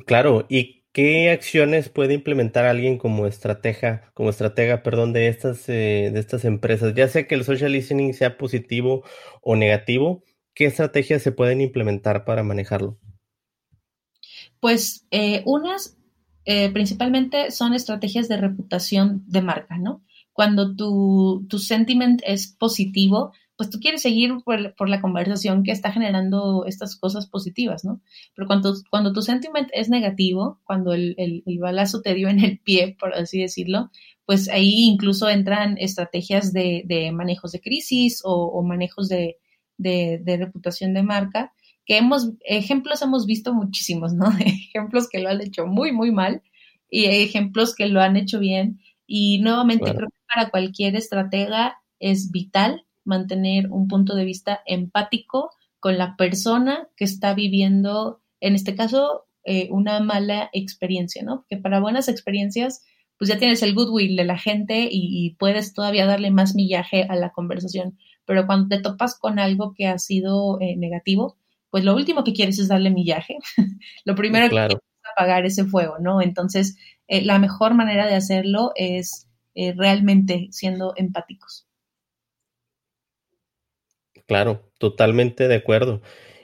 Claro, 0.07 0.47
¿y 0.49 0.78
qué 0.99 1.31
acciones 1.31 1.89
puede 1.89 2.15
implementar 2.15 2.65
alguien 2.65 2.99
como 2.99 3.29
estratega, 3.29 4.11
como 4.15 4.31
estratega, 4.31 4.83
perdón, 4.83 5.13
de 5.13 5.29
estas, 5.29 5.69
eh, 5.69 6.11
de 6.13 6.19
estas 6.19 6.45
empresas? 6.45 6.93
Ya 6.97 7.07
sea 7.07 7.29
que 7.29 7.37
el 7.37 7.45
social 7.45 7.71
listening 7.71 8.15
sea 8.15 8.37
positivo 8.37 9.05
o 9.41 9.55
negativo, 9.55 10.25
¿qué 10.55 10.65
estrategias 10.65 11.23
se 11.23 11.31
pueden 11.31 11.61
implementar 11.61 12.25
para 12.25 12.43
manejarlo? 12.43 12.99
Pues 14.59 15.07
eh, 15.13 15.45
unas 15.47 15.97
eh, 16.45 16.69
principalmente 16.71 17.53
son 17.53 17.75
estrategias 17.75 18.27
de 18.27 18.39
reputación 18.39 19.23
de 19.29 19.43
marca, 19.43 19.79
¿no? 19.79 20.03
Cuando 20.33 20.75
tu, 20.75 21.47
tu 21.49 21.61
sentiment 21.61 22.21
es 22.27 22.49
positivo, 22.49 23.33
pues 23.59 23.71
tú 23.71 23.81
quieres 23.81 24.03
seguir 24.03 24.35
por, 24.45 24.89
la 24.89 25.01
conversación 25.01 25.65
que 25.65 25.73
está 25.73 25.91
generando 25.91 26.65
estas 26.65 26.95
cosas 26.95 27.27
positivas, 27.27 27.85
¿no? 27.85 28.01
Pero 28.37 28.47
cuando, 28.47 28.73
cuando 28.89 29.13
tu 29.13 29.21
sentiment 29.21 29.69
es 29.73 29.91
negativo, 29.91 30.61
cuando 30.63 30.93
el, 30.93 31.17
el, 31.19 31.59
balazo 31.59 32.01
te 32.01 32.15
dio 32.15 32.29
en 32.29 32.39
el 32.39 32.61
pie, 32.61 32.97
por 33.01 33.13
así 33.15 33.41
decirlo, 33.41 33.91
pues 34.25 34.49
ahí 34.49 34.85
incluso 34.85 35.29
entran 35.29 35.77
estrategias 35.77 36.53
de, 36.53 36.85
de 36.87 37.11
manejos 37.11 37.51
de 37.51 37.61
crisis 37.61 38.23
o, 38.25 38.63
manejos 38.63 39.09
de, 39.09 39.39
de, 39.77 40.21
de, 40.23 40.37
reputación 40.37 40.95
de 40.95 41.03
marca 41.03 41.53
que 41.85 41.97
hemos, 41.97 42.31
ejemplos 42.45 43.03
hemos 43.03 43.27
visto 43.27 43.53
muchísimos, 43.55 44.15
¿no? 44.15 44.27
ejemplos 44.39 45.09
que 45.09 45.19
lo 45.19 45.31
han 45.31 45.41
hecho 45.41 45.67
muy, 45.67 45.91
muy 45.91 46.13
mal 46.13 46.43
y 46.89 47.07
ejemplos 47.07 47.75
que 47.75 47.89
lo 47.89 48.01
han 48.01 48.17
hecho 48.17 48.39
bien. 48.39 48.79
Y 49.05 49.41
nuevamente 49.41 49.93
creo 49.93 50.09
que 50.11 50.21
para 50.33 50.51
cualquier 50.51 50.95
estratega 50.95 51.83
es 51.99 52.31
vital 52.31 52.85
mantener 53.09 53.71
un 53.71 53.89
punto 53.89 54.15
de 54.15 54.25
vista 54.25 54.61
empático 54.67 55.51
con 55.81 55.99
la 55.99 56.17
persona 56.17 56.89
que 56.97 57.05
está 57.05 57.35
viviendo, 57.35 58.21
en 58.41 58.55
este 58.55 58.75
caso, 58.75 59.25
eh, 59.45 59.69
una 59.71 60.01
mala 60.01 60.51
experiencia, 60.53 61.23
¿no? 61.23 61.37
Porque 61.39 61.57
para 61.57 61.81
buenas 61.81 62.09
experiencias, 62.09 62.85
pues 63.17 63.31
ya 63.31 63.39
tienes 63.39 63.63
el 63.63 63.75
goodwill 63.75 64.15
de 64.17 64.25
la 64.25 64.39
gente 64.39 64.89
y 64.91 65.37
puedes 65.39 65.73
todavía 65.73 66.07
darle 66.07 66.31
más 66.31 66.55
millaje 66.55 67.05
a 67.09 67.17
la 67.17 67.31
conversación. 67.31 67.99
Pero 68.27 68.47
cuando 68.47 68.69
te 68.69 68.83
topas 68.83 69.19
con 69.19 69.39
algo 69.39 69.73
que 69.75 69.87
ha 69.87 69.99
sido 69.99 70.61
eh, 70.61 70.77
negativo, 70.77 71.37
pues 71.71 71.85
lo 71.85 71.95
último 71.95 72.25
que 72.25 72.35
quieres 72.35 72.59
es 72.59 72.69
darle 72.69 72.91
millaje. 72.91 73.39
lo 74.05 74.15
primero 74.15 74.47
que 74.47 74.57
quieres 74.57 74.75
es 74.75 75.11
apagar 75.17 75.47
ese 75.47 75.65
fuego, 75.65 75.99
¿no? 75.99 76.21
Entonces, 76.21 76.77
eh, 77.07 77.25
la 77.25 77.39
mejor 77.39 77.75
manera 77.75 78.07
de 78.07 78.15
hacerlo 78.15 78.73
es 78.77 79.25
realmente 79.77 80.47
siendo 80.53 80.93
empáticos. 80.95 81.68
Claro, 84.29 84.71
totalmente 84.79 85.49
de 85.49 85.55
acuerdo. 85.55 86.03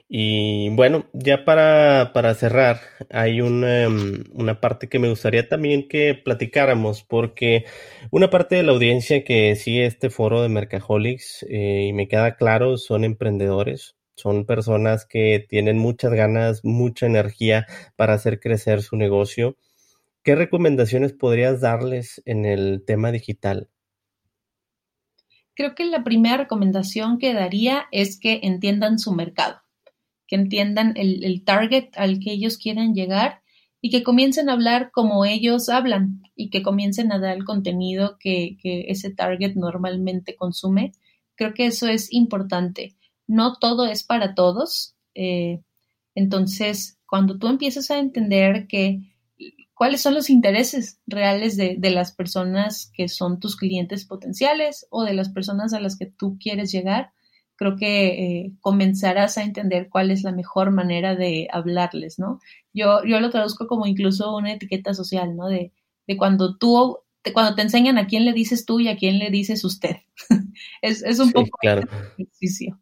Y 0.09 0.71
bueno, 0.71 1.07
ya 1.13 1.45
para, 1.45 2.13
para 2.15 2.33
cerrar, 2.35 2.81
hay 3.11 3.43
una, 3.43 3.83
em, 3.85 4.25
una, 4.33 4.59
parte 4.59 4.89
que 4.89 4.99
me 4.99 5.11
gustaría 5.11 5.49
también 5.51 5.87
que 5.89 6.15
platicáramos, 6.15 7.03
porque 7.03 7.65
una 8.11 8.31
parte 8.31 8.57
de 8.57 8.63
la 8.63 8.73
audiencia 8.73 9.23
que 9.23 9.55
sigue 9.57 9.85
este 9.85 10.09
foro 10.09 10.41
de 10.43 10.49
Mercaholics, 10.49 11.45
eh, 11.51 11.87
y 11.89 11.93
me 11.93 12.09
queda 12.09 12.37
claro, 12.37 12.79
son 12.79 13.05
emprendedores, 13.05 13.97
son 14.17 14.47
personas 14.47 15.05
que 15.05 15.45
tienen 15.47 15.77
muchas 15.79 16.13
ganas, 16.15 16.65
mucha 16.65 17.05
energía 17.05 17.67
para 17.97 18.15
hacer 18.15 18.41
crecer 18.41 18.81
su 18.83 18.97
negocio. 18.97 19.59
¿Qué 20.25 20.37
recomendaciones 20.37 21.13
podrías 21.15 21.61
darles 21.61 22.23
en 22.27 22.45
el 22.47 22.85
tema 22.87 23.13
digital? 23.13 23.69
Creo 25.55 25.75
que 25.75 25.85
la 25.85 26.05
primera 26.05 26.37
recomendación 26.37 27.19
que 27.19 27.35
daría 27.35 27.87
es 27.93 28.19
que 28.19 28.41
entiendan 28.43 28.99
su 28.99 29.13
mercado, 29.13 29.61
que 30.27 30.37
entiendan 30.37 30.95
el, 30.97 31.43
target 31.45 31.91
al 31.97 32.19
que 32.19 32.33
ellos 32.33 32.59
quieren 32.59 32.95
llegar 32.95 33.43
y 33.81 33.91
que 33.91 34.03
comiencen 34.03 34.49
a 34.49 34.55
hablar 34.55 34.91
como 34.93 35.25
ellos 35.25 35.69
hablan 35.69 36.23
y 36.35 36.51
que 36.51 36.63
comiencen 36.63 37.13
a 37.13 37.19
dar 37.19 37.37
el 37.37 37.45
contenido 37.45 38.17
que, 38.19 38.57
ese 38.63 39.11
target 39.15 39.55
normalmente 39.55 40.37
consume. 40.37 40.93
Creo 41.37 41.55
que 41.55 41.67
eso 41.67 41.87
es 41.87 42.13
importante 42.13 42.97
no 43.27 43.57
todo 43.57 43.87
es 43.87 44.03
para 44.03 44.35
todos. 44.35 44.95
Eh, 45.15 45.63
entonces, 46.15 46.99
cuando 47.07 47.39
tú 47.39 47.49
empiezas 47.49 47.91
a 47.91 47.99
entender 47.99 48.67
que 48.67 49.14
cuáles 49.75 50.03
son 50.03 50.15
los 50.15 50.31
intereses 50.31 51.01
reales 51.07 51.57
de, 51.57 51.79
las 51.91 52.13
personas 52.13 52.91
que 52.95 53.09
son 53.09 53.41
tus 53.41 53.57
clientes 53.57 54.05
potenciales 54.05 54.87
o 54.91 55.05
de 55.05 55.15
las 55.15 55.29
personas 55.29 55.75
a 55.75 55.81
las 55.81 55.99
que 55.99 56.07
tú 56.07 56.39
quieres 56.39 56.71
llegar, 56.73 57.13
creo 57.57 57.77
que 57.77 58.07
eh, 58.07 58.53
comenzarás 58.61 59.39
a 59.39 59.43
entender 59.43 59.89
cuál 59.89 60.11
es 60.11 60.23
la 60.23 60.33
mejor 60.33 60.71
manera 60.71 61.15
de 61.15 61.49
hablarles, 61.53 62.19
¿no? 62.19 62.41
Yo, 62.73 63.05
yo 63.05 63.21
lo 63.21 63.31
traduzco 63.31 63.67
como 63.67 63.87
incluso 63.87 64.35
una 64.37 64.53
etiqueta 64.53 64.95
social, 64.95 65.37
¿no? 65.37 65.49
De, 65.49 65.73
de 66.07 66.17
cuando 66.17 66.57
tú, 66.57 66.99
cuando 67.33 67.55
te 67.55 67.63
enseñan 67.63 67.99
a 67.99 68.07
quién 68.07 68.25
le 68.25 68.33
dices 68.33 68.65
tú 68.65 68.81
y 68.81 68.89
a 68.89 68.97
quién 68.97 69.19
le 69.19 69.31
dices 69.31 69.65
usted. 69.65 69.97
es, 70.83 71.03
es 71.03 71.19
un 71.19 71.33
poco 71.33 71.59
claro. 71.61 71.83
ejercicio. 72.19 72.81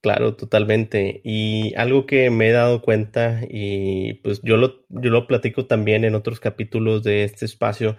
Claro, 0.00 0.34
totalmente. 0.34 1.20
Y 1.24 1.74
algo 1.76 2.06
que 2.06 2.30
me 2.30 2.48
he 2.48 2.52
dado 2.52 2.80
cuenta, 2.80 3.40
y 3.48 4.14
pues 4.22 4.40
yo 4.42 4.56
lo, 4.56 4.82
yo 4.88 5.10
lo 5.10 5.26
platico 5.26 5.66
también 5.66 6.04
en 6.04 6.14
otros 6.14 6.40
capítulos 6.40 7.02
de 7.02 7.24
este 7.24 7.44
espacio, 7.44 7.96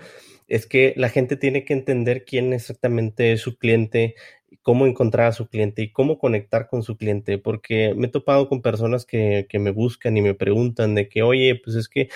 es 0.47 0.65
que 0.65 0.93
la 0.97 1.09
gente 1.09 1.37
tiene 1.37 1.63
que 1.63 1.73
entender 1.73 2.25
quién 2.25 2.53
exactamente 2.53 3.33
es 3.33 3.41
su 3.41 3.57
cliente, 3.57 4.15
cómo 4.63 4.87
encontrar 4.87 5.27
a 5.27 5.31
su 5.31 5.47
cliente 5.47 5.83
y 5.83 5.91
cómo 5.91 6.17
conectar 6.17 6.67
con 6.69 6.81
su 6.81 6.97
cliente, 6.97 7.37
porque 7.37 7.93
me 7.95 8.07
he 8.07 8.09
topado 8.09 8.49
con 8.49 8.61
personas 8.63 9.05
que, 9.05 9.45
que 9.47 9.59
me 9.59 9.69
buscan 9.71 10.17
y 10.17 10.21
me 10.21 10.33
preguntan 10.33 10.95
de 10.95 11.07
que, 11.07 11.21
oye, 11.21 11.55
pues 11.63 11.75
es 11.75 11.87
que 11.87 12.09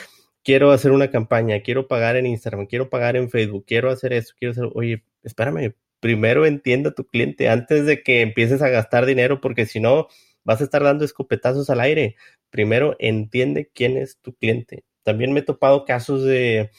quiero 0.43 0.71
hacer 0.71 0.91
una 0.91 1.11
campaña, 1.11 1.61
quiero 1.61 1.87
pagar 1.87 2.15
en 2.15 2.25
Instagram, 2.25 2.65
quiero 2.65 2.89
pagar 2.89 3.15
en 3.17 3.29
Facebook, 3.29 3.65
quiero 3.67 3.91
hacer 3.91 4.13
eso, 4.13 4.33
quiero 4.37 4.51
hacer, 4.53 4.69
oye, 4.73 5.03
espérame, 5.23 5.73
primero 5.99 6.45
entienda 6.45 6.91
a 6.91 6.93
tu 6.93 7.05
cliente 7.05 7.49
antes 7.49 7.85
de 7.85 8.03
que 8.03 8.21
empieces 8.21 8.61
a 8.61 8.69
gastar 8.69 9.05
dinero, 9.05 9.41
porque 9.41 9.65
si 9.65 9.79
no, 9.79 10.07
vas 10.43 10.61
a 10.61 10.63
estar 10.63 10.83
dando 10.83 11.05
escopetazos 11.05 11.69
al 11.69 11.81
aire. 11.81 12.15
Primero 12.49 12.95
entiende 12.99 13.69
quién 13.73 13.97
es 13.97 14.19
tu 14.21 14.33
cliente. 14.33 14.83
También 15.03 15.33
me 15.33 15.41
he 15.41 15.43
topado 15.43 15.85
casos 15.85 16.23
de, 16.23 16.71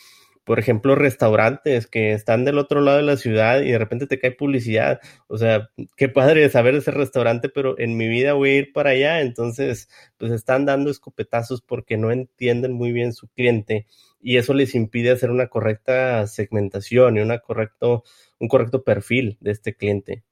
por 0.45 0.59
ejemplo, 0.59 0.95
restaurantes 0.95 1.87
que 1.87 2.13
están 2.13 2.45
del 2.45 2.59
otro 2.59 2.81
lado 2.81 2.97
de 2.97 3.05
la 3.05 3.17
ciudad 3.17 3.61
y 3.63 3.71
de 3.71 3.79
repente 3.79 4.07
te 4.07 4.19
cae 4.19 4.33
publicidad. 4.33 5.01
O 5.29 5.39
sea, 5.39 5.71
qué 5.97 6.09
padre 6.09 6.49
saber 6.51 6.75
ese 6.75 6.91
restaurante, 6.91 7.49
pero 7.49 7.79
en 7.79 7.97
mi 7.97 8.09
vida 8.09 8.33
voy 8.33 8.51
a 8.51 8.57
ir 8.57 8.73
para 8.73 8.91
allá. 8.91 9.21
Entonces, 9.21 9.89
pues 10.17 10.33
están 10.33 10.67
dando 10.67 10.91
escopetazos 10.91 11.63
porque 11.63 11.97
no 11.97 12.11
entienden 12.11 12.73
muy 12.73 12.93
bien 12.93 13.13
su 13.13 13.29
cliente 13.29 13.87
y 14.23 14.37
eso 14.37 14.55
les 14.55 14.75
impide 14.75 15.11
hacer 15.11 15.31
una 15.31 15.49
correcta 15.49 16.27
segmentación 16.27 17.17
y 17.17 17.21
una 17.21 17.39
correcto 17.41 18.05
un 18.41 18.49
correcto 18.49 18.83
perfil 18.83 19.37
de 19.41 19.53
este 19.53 19.77
cliente. 19.77 20.25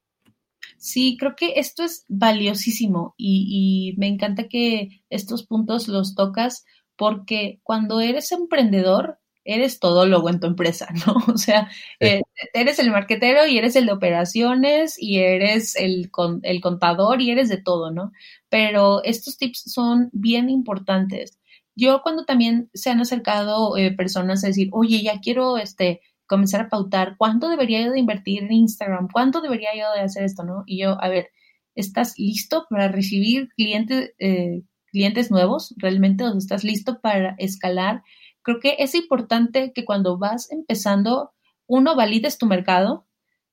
Sí, 0.77 1.16
creo 1.18 1.37
que 1.37 1.55
esto 1.57 1.85
es 1.85 2.05
valiosísimo 2.09 3.14
y, 3.16 3.94
me 3.98 4.07
encanta 4.07 4.48
que 4.48 5.03
estos 5.11 5.46
puntos 5.46 5.88
los 5.88 6.14
tocas 6.14 6.64
porque 6.96 7.61
cuando 7.62 8.01
eres 8.01 8.33
emprendedor, 8.33 9.18
eres 9.44 9.79
todólogo 9.81 10.29
en 10.29 10.40
tu 10.40 10.46
empresa, 10.46 10.88
¿no? 11.07 11.16
O 11.33 11.38
sea, 11.38 11.70
eh, 12.01 12.22
eres 12.53 12.79
el 12.79 12.90
marquetero 12.90 13.46
y 13.46 13.59
eres 13.59 13.77
el 13.77 13.87
de 13.87 13.92
operaciones 13.92 15.01
y 15.01 15.18
eres 15.18 15.74
el, 15.77 16.11
el 16.42 16.61
contador 16.61 17.20
y 17.22 17.31
eres 17.31 17.48
de 17.48 17.62
todo, 17.62 17.90
¿no? 17.90 18.12
Pero 18.48 19.03
estos 19.05 19.38
tips 19.38 19.72
son 19.72 20.11
bien 20.12 20.51
importantes. 20.51 21.38
Yo 21.78 22.02
cuando 22.02 22.24
también 22.24 22.70
se 22.74 22.90
han 22.90 23.00
acercado 23.00 23.76
eh, 23.76 23.94
personas 23.94 24.42
a 24.42 24.48
decir, 24.48 24.68
oye, 24.72 25.00
ya 25.00 25.20
quiero 25.20 25.58
este, 25.58 26.00
comenzar 26.26 26.62
a 26.62 26.68
pautar 26.68 27.14
cuánto 27.16 27.48
debería 27.48 27.80
yo 27.86 27.92
de 27.92 28.00
invertir 28.00 28.42
en 28.42 28.52
Instagram, 28.52 29.06
cuánto 29.12 29.40
debería 29.40 29.70
yo 29.76 29.92
de 29.92 30.00
hacer 30.00 30.24
esto, 30.24 30.42
¿no? 30.42 30.64
Y 30.66 30.82
yo, 30.82 31.00
a 31.00 31.08
ver, 31.08 31.28
¿estás 31.76 32.18
listo 32.18 32.66
para 32.68 32.88
recibir 32.88 33.50
clientes, 33.56 34.10
eh, 34.18 34.62
clientes 34.86 35.30
nuevos 35.30 35.72
realmente? 35.76 36.24
¿O 36.24 36.36
estás 36.36 36.64
listo 36.64 37.00
para 37.00 37.36
escalar? 37.38 38.02
Creo 38.42 38.58
que 38.58 38.74
es 38.80 38.96
importante 38.96 39.72
que 39.72 39.84
cuando 39.84 40.18
vas 40.18 40.50
empezando, 40.50 41.30
uno, 41.68 41.94
valides 41.94 42.38
tu 42.38 42.46
mercado, 42.46 43.06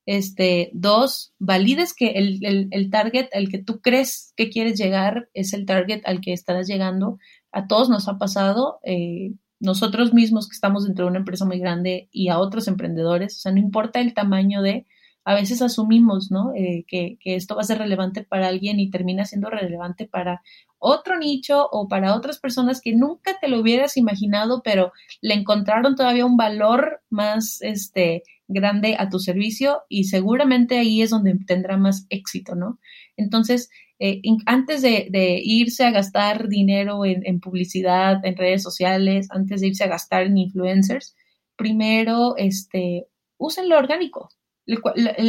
Este, 0.06 0.70
dos, 0.72 1.34
valides 1.40 1.92
que 1.92 2.12
el, 2.12 2.38
el, 2.44 2.68
el 2.70 2.90
target 2.90 3.28
al 3.34 3.48
que 3.48 3.58
tú 3.58 3.80
crees 3.80 4.32
que 4.36 4.50
quieres 4.50 4.78
llegar 4.78 5.28
es 5.34 5.52
el 5.52 5.66
target 5.66 6.02
al 6.04 6.20
que 6.20 6.32
estarás 6.32 6.68
llegando. 6.68 7.18
A 7.50 7.66
todos 7.66 7.88
nos 7.90 8.08
ha 8.08 8.16
pasado. 8.16 8.78
Eh, 8.84 9.32
nosotros 9.58 10.14
mismos 10.14 10.48
que 10.48 10.54
estamos 10.54 10.84
dentro 10.84 11.04
de 11.04 11.10
una 11.10 11.18
empresa 11.20 11.44
muy 11.44 11.58
grande 11.58 12.08
y 12.12 12.28
a 12.28 12.38
otros 12.38 12.68
emprendedores, 12.68 13.36
o 13.36 13.40
sea, 13.40 13.52
no 13.52 13.58
importa 13.58 14.00
el 14.00 14.14
tamaño 14.14 14.62
de, 14.62 14.86
a 15.24 15.34
veces 15.34 15.60
asumimos, 15.62 16.30
¿no? 16.30 16.52
Eh, 16.54 16.84
que, 16.86 17.18
que, 17.20 17.34
esto 17.34 17.56
va 17.56 17.62
a 17.62 17.64
ser 17.64 17.78
relevante 17.78 18.22
para 18.22 18.48
alguien 18.48 18.78
y 18.78 18.90
termina 18.90 19.24
siendo 19.24 19.50
relevante 19.50 20.06
para 20.06 20.42
otro 20.86 21.18
nicho 21.18 21.68
o 21.72 21.88
para 21.88 22.14
otras 22.14 22.38
personas 22.38 22.80
que 22.80 22.94
nunca 22.94 23.38
te 23.40 23.48
lo 23.48 23.60
hubieras 23.60 23.96
imaginado, 23.96 24.62
pero 24.62 24.92
le 25.20 25.34
encontraron 25.34 25.96
todavía 25.96 26.24
un 26.24 26.36
valor 26.36 27.02
más, 27.10 27.60
este, 27.60 28.22
grande 28.48 28.94
a 28.96 29.08
tu 29.08 29.18
servicio 29.18 29.82
y 29.88 30.04
seguramente 30.04 30.78
ahí 30.78 31.02
es 31.02 31.10
donde 31.10 31.36
tendrá 31.44 31.76
más 31.76 32.06
éxito, 32.08 32.54
¿no? 32.54 32.78
Entonces, 33.16 33.68
eh, 33.98 34.22
antes 34.46 34.82
de, 34.82 35.40
irse 35.42 35.84
a 35.84 35.90
gastar 35.90 36.48
dinero 36.48 37.04
en, 37.04 37.40
publicidad, 37.40 38.24
en 38.24 38.36
redes 38.36 38.62
sociales, 38.62 39.26
antes 39.30 39.60
de 39.60 39.68
irse 39.68 39.84
a 39.84 39.88
gastar 39.88 40.22
en 40.22 40.38
influencers, 40.38 41.16
primero, 41.56 42.36
este, 42.36 43.08
usen 43.38 43.68
lo 43.68 43.76
orgánico. 43.76 44.30
El, 44.66 44.80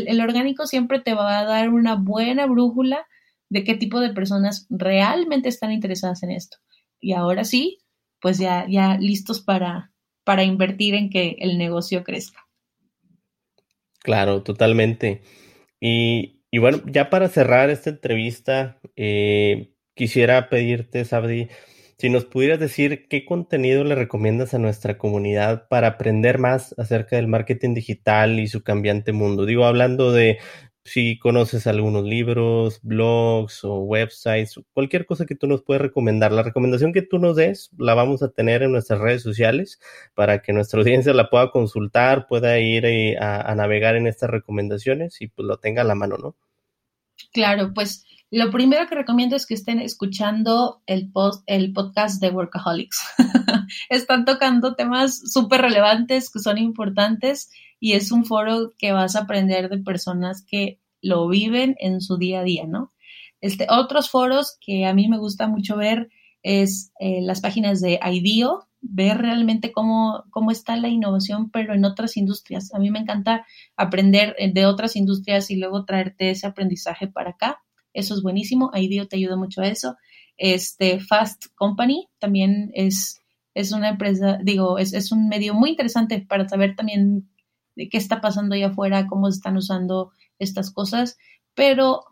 el, 0.07 0.21
orgánico 0.21 0.67
siempre 0.67 0.99
te 0.99 1.13
va 1.13 1.39
a 1.39 1.45
dar 1.45 1.69
una 1.69 1.95
buena 1.95 2.45
brújula 2.45 3.07
de 3.49 3.63
qué 3.63 3.75
tipo 3.75 3.99
de 3.99 4.13
personas 4.13 4.67
realmente 4.69 5.49
están 5.49 5.71
interesadas 5.71 6.23
en 6.23 6.31
esto. 6.31 6.57
Y 6.99 7.13
ahora 7.13 7.43
sí, 7.43 7.79
pues 8.21 8.37
ya, 8.37 8.65
ya 8.69 8.97
listos 8.97 9.41
para, 9.41 9.91
para 10.23 10.43
invertir 10.43 10.95
en 10.95 11.09
que 11.09 11.37
el 11.39 11.57
negocio 11.57 12.03
crezca. 12.03 12.47
Claro, 14.03 14.43
totalmente. 14.43 15.21
Y, 15.79 16.41
y 16.51 16.59
bueno, 16.59 16.81
ya 16.85 17.09
para 17.09 17.29
cerrar 17.29 17.69
esta 17.69 17.89
entrevista, 17.89 18.79
eh, 18.95 19.73
quisiera 19.95 20.49
pedirte, 20.49 21.03
Sabdi, 21.05 21.49
si 21.97 22.09
nos 22.09 22.25
pudieras 22.25 22.59
decir 22.59 23.07
qué 23.09 23.25
contenido 23.25 23.83
le 23.83 23.95
recomiendas 23.95 24.53
a 24.53 24.59
nuestra 24.59 24.97
comunidad 24.97 25.67
para 25.67 25.87
aprender 25.87 26.37
más 26.37 26.75
acerca 26.77 27.15
del 27.15 27.27
marketing 27.27 27.73
digital 27.73 28.39
y 28.39 28.47
su 28.47 28.63
cambiante 28.63 29.13
mundo. 29.13 29.45
Digo, 29.45 29.65
hablando 29.65 30.11
de 30.11 30.37
si 30.87 31.19
conoces 31.19 31.67
algunos 31.67 32.05
libros, 32.05 32.79
blogs 32.81 33.63
o 33.65 33.79
websites, 33.79 34.59
cualquier 34.73 35.05
cosa 35.05 35.25
que 35.25 35.35
tú 35.35 35.45
nos 35.45 35.61
puedas 35.61 35.81
recomendar. 35.81 36.31
La 36.31 36.43
recomendación 36.43 36.93
que 36.93 37.01
tú 37.01 37.19
nos 37.19 37.35
des 37.35 37.69
la 37.77 37.93
vamos 37.93 38.23
a 38.23 38.29
tener 38.29 38.63
en 38.63 38.71
nuestras 38.71 38.99
redes 38.99 39.21
sociales 39.21 39.79
para 40.15 40.41
que 40.41 40.53
nuestra 40.53 40.79
audiencia 40.81 41.13
la 41.13 41.29
pueda 41.29 41.51
consultar, 41.51 42.27
pueda 42.27 42.57
ir 42.59 42.85
eh, 42.85 43.17
a, 43.19 43.51
a, 43.51 43.55
navegar 43.55 43.95
en 43.97 44.07
estas 44.07 44.29
recomendaciones 44.29 45.21
y 45.21 45.27
pues 45.27 45.45
lo 45.45 45.57
tenga 45.57 45.81
a 45.81 45.85
la 45.85 45.95
mano, 45.95 46.17
¿no? 46.17 46.35
Claro, 47.33 47.71
pues 47.73 48.05
lo 48.29 48.51
primero 48.51 48.87
que 48.87 48.95
recomiendo 48.95 49.35
es 49.35 49.45
que 49.45 49.53
estén 49.53 49.79
escuchando 49.79 50.81
el, 50.85 51.11
podcast 51.11 52.21
de 52.21 52.29
Workaholics. 52.29 53.01
Están 53.89 54.25
tocando 54.25 54.75
temas 54.75 55.19
súper 55.31 55.61
relevantes 55.61 56.29
que 56.29 56.39
son 56.39 56.57
importantes 56.57 57.49
y 57.79 57.93
es 57.93 58.11
un 58.11 58.25
foro 58.25 58.73
que 58.77 58.91
vas 58.91 59.15
a 59.15 59.21
aprender 59.21 59.69
de 59.69 59.77
personas 59.77 60.43
que 60.45 60.79
lo 61.01 61.27
viven 61.29 61.75
en 61.79 62.01
su 62.01 62.17
día 62.17 62.41
a 62.41 62.43
día, 62.43 62.65
¿no? 62.67 62.91
Este, 63.39 63.67
otros 63.69 64.09
foros 64.09 64.57
que 64.59 64.85
a 64.85 64.93
mí 64.93 65.07
me 65.07 65.19
gusta 65.19 65.47
mucho 65.47 65.77
ver 65.77 66.09
es 66.43 66.91
eh, 66.99 67.21
las 67.21 67.39
páginas 67.39 67.81
de 67.81 67.99
IDEO, 68.03 68.67
ver 68.81 69.19
realmente 69.19 69.71
cómo, 69.71 70.25
cómo 70.31 70.51
está 70.51 70.75
la 70.75 70.89
innovación, 70.89 71.49
pero 71.49 71.73
en 71.73 71.85
otras 71.85 72.17
industrias. 72.17 72.73
A 72.73 72.79
mí 72.79 72.91
me 72.91 72.99
encanta 72.99 73.45
aprender 73.75 74.35
de 74.53 74.65
otras 74.65 74.95
industrias 74.95 75.49
y 75.49 75.55
luego 75.55 75.85
traerte 75.85 76.31
ese 76.31 76.47
aprendizaje 76.47 77.07
para 77.07 77.31
acá. 77.31 77.61
Eso 77.93 78.15
es 78.15 78.21
buenísimo. 78.21 78.71
IDEO 78.73 79.07
te 79.07 79.17
ayuda 79.17 79.35
mucho 79.35 79.61
a 79.61 79.67
eso. 79.67 79.95
Este 80.37 80.99
Fast 80.99 81.45
Company 81.55 82.07
también 82.19 82.71
es, 82.73 83.21
es 83.53 83.71
una 83.71 83.89
empresa, 83.89 84.39
digo, 84.43 84.77
es, 84.77 84.93
es 84.93 85.11
un 85.11 85.27
medio 85.27 85.53
muy 85.53 85.71
interesante 85.71 86.25
para 86.27 86.47
saber 86.47 86.75
también 86.75 87.29
de 87.75 87.89
qué 87.89 87.97
está 87.97 88.21
pasando 88.21 88.55
allá 88.55 88.67
afuera, 88.67 89.07
cómo 89.07 89.29
se 89.31 89.37
están 89.37 89.57
usando 89.57 90.11
estas 90.39 90.71
cosas, 90.71 91.17
pero 91.53 92.03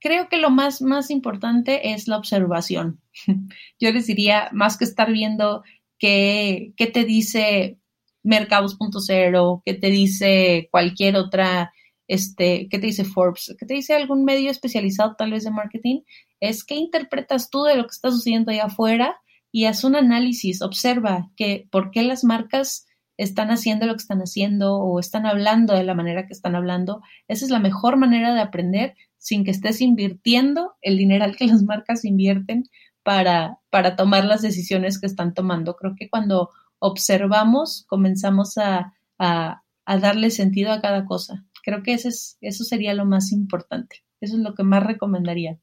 creo 0.00 0.28
que 0.28 0.36
lo 0.36 0.50
más, 0.50 0.82
más 0.82 1.10
importante 1.10 1.92
es 1.92 2.08
la 2.08 2.18
observación. 2.18 3.00
Yo 3.80 3.92
les 3.92 4.06
diría, 4.06 4.50
más 4.52 4.76
que 4.76 4.84
estar 4.84 5.12
viendo 5.12 5.62
qué, 5.98 6.74
qué 6.76 6.86
te 6.86 7.04
dice 7.04 7.78
Mercados.0, 8.24 9.62
qué 9.64 9.74
te 9.74 9.90
dice 9.90 10.68
cualquier 10.70 11.16
otra, 11.16 11.72
este, 12.08 12.68
qué 12.70 12.78
te 12.78 12.86
dice 12.86 13.04
Forbes, 13.04 13.54
qué 13.58 13.66
te 13.66 13.74
dice 13.74 13.94
algún 13.94 14.24
medio 14.24 14.50
especializado 14.50 15.14
tal 15.16 15.30
vez 15.30 15.44
de 15.44 15.50
marketing, 15.50 16.02
es 16.40 16.64
qué 16.64 16.74
interpretas 16.74 17.50
tú 17.50 17.62
de 17.64 17.76
lo 17.76 17.84
que 17.84 17.92
está 17.92 18.10
sucediendo 18.10 18.50
allá 18.50 18.64
afuera 18.64 19.16
y 19.50 19.66
haz 19.66 19.84
un 19.84 19.96
análisis, 19.96 20.62
observa 20.62 21.30
que 21.36 21.68
por 21.70 21.90
qué 21.90 22.02
las 22.02 22.24
marcas 22.24 22.86
están 23.16 23.50
haciendo 23.50 23.86
lo 23.86 23.92
que 23.92 24.02
están 24.02 24.20
haciendo 24.20 24.78
o 24.78 24.98
están 24.98 25.26
hablando 25.26 25.74
de 25.74 25.84
la 25.84 25.94
manera 25.94 26.26
que 26.26 26.32
están 26.32 26.54
hablando. 26.54 27.02
Esa 27.28 27.44
es 27.44 27.50
la 27.50 27.58
mejor 27.58 27.96
manera 27.96 28.34
de 28.34 28.40
aprender 28.40 28.94
sin 29.18 29.44
que 29.44 29.50
estés 29.50 29.80
invirtiendo 29.80 30.74
el 30.80 30.96
dinero 30.96 31.24
al 31.24 31.36
que 31.36 31.46
las 31.46 31.62
marcas 31.62 32.04
invierten 32.04 32.64
para, 33.02 33.58
para 33.70 33.96
tomar 33.96 34.24
las 34.24 34.42
decisiones 34.42 35.00
que 35.00 35.06
están 35.06 35.34
tomando. 35.34 35.76
Creo 35.76 35.94
que 35.96 36.08
cuando 36.08 36.50
observamos 36.78 37.84
comenzamos 37.88 38.58
a, 38.58 38.94
a 39.18 39.98
darle 39.98 40.30
sentido 40.30 40.72
a 40.72 40.80
cada 40.80 41.04
cosa. 41.04 41.44
Creo 41.62 41.82
que 41.82 41.94
ese 41.94 42.08
es, 42.08 42.38
eso 42.40 42.64
sería 42.64 42.94
lo 42.94 43.04
más 43.04 43.32
importante. 43.32 44.04
Eso 44.20 44.36
es 44.36 44.42
lo 44.42 44.54
que 44.54 44.62
más 44.64 44.84
recomendaría. 44.84 45.58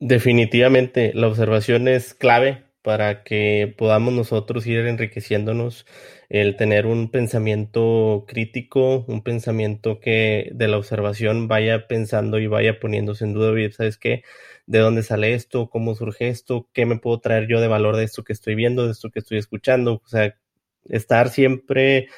Definitivamente, 0.00 1.12
la 1.14 1.28
observación 1.28 1.88
es 1.88 2.14
clave 2.14 2.64
para 2.82 3.24
que 3.24 3.74
podamos 3.78 4.12
nosotros 4.12 4.66
ir 4.66 4.80
enriqueciéndonos, 4.80 5.86
el 6.28 6.56
tener 6.56 6.84
un 6.84 7.10
pensamiento 7.10 8.26
crítico, 8.28 9.06
un 9.08 9.22
pensamiento 9.22 10.00
que 10.00 10.50
de 10.52 10.68
la 10.68 10.76
observación 10.76 11.48
vaya 11.48 11.86
pensando 11.88 12.38
y 12.38 12.46
vaya 12.46 12.78
poniéndose 12.80 13.24
en 13.24 13.32
duda, 13.32 13.54
¿sabes 13.72 13.96
qué? 13.96 14.22
¿De 14.66 14.80
dónde 14.80 15.02
sale 15.02 15.32
esto? 15.32 15.70
¿Cómo 15.70 15.94
surge 15.94 16.28
esto? 16.28 16.68
¿Qué 16.74 16.84
me 16.84 16.98
puedo 16.98 17.20
traer 17.20 17.48
yo 17.48 17.62
de 17.62 17.68
valor 17.68 17.96
de 17.96 18.04
esto 18.04 18.22
que 18.22 18.34
estoy 18.34 18.54
viendo, 18.54 18.84
de 18.84 18.92
esto 18.92 19.10
que 19.10 19.20
estoy 19.20 19.38
escuchando? 19.38 20.02
O 20.04 20.08
sea, 20.08 20.36
estar 20.84 21.30
siempre, 21.30 22.08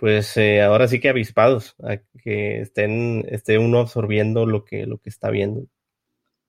pues 0.00 0.34
eh, 0.38 0.62
ahora 0.62 0.88
sí 0.88 0.98
que 0.98 1.10
avispados, 1.10 1.76
a 1.82 1.98
que 2.24 2.62
estén, 2.62 3.26
esté 3.28 3.58
uno 3.58 3.80
absorbiendo 3.80 4.46
lo 4.46 4.64
que, 4.64 4.86
lo 4.86 4.96
que 4.96 5.10
está 5.10 5.28
viendo. 5.28 5.66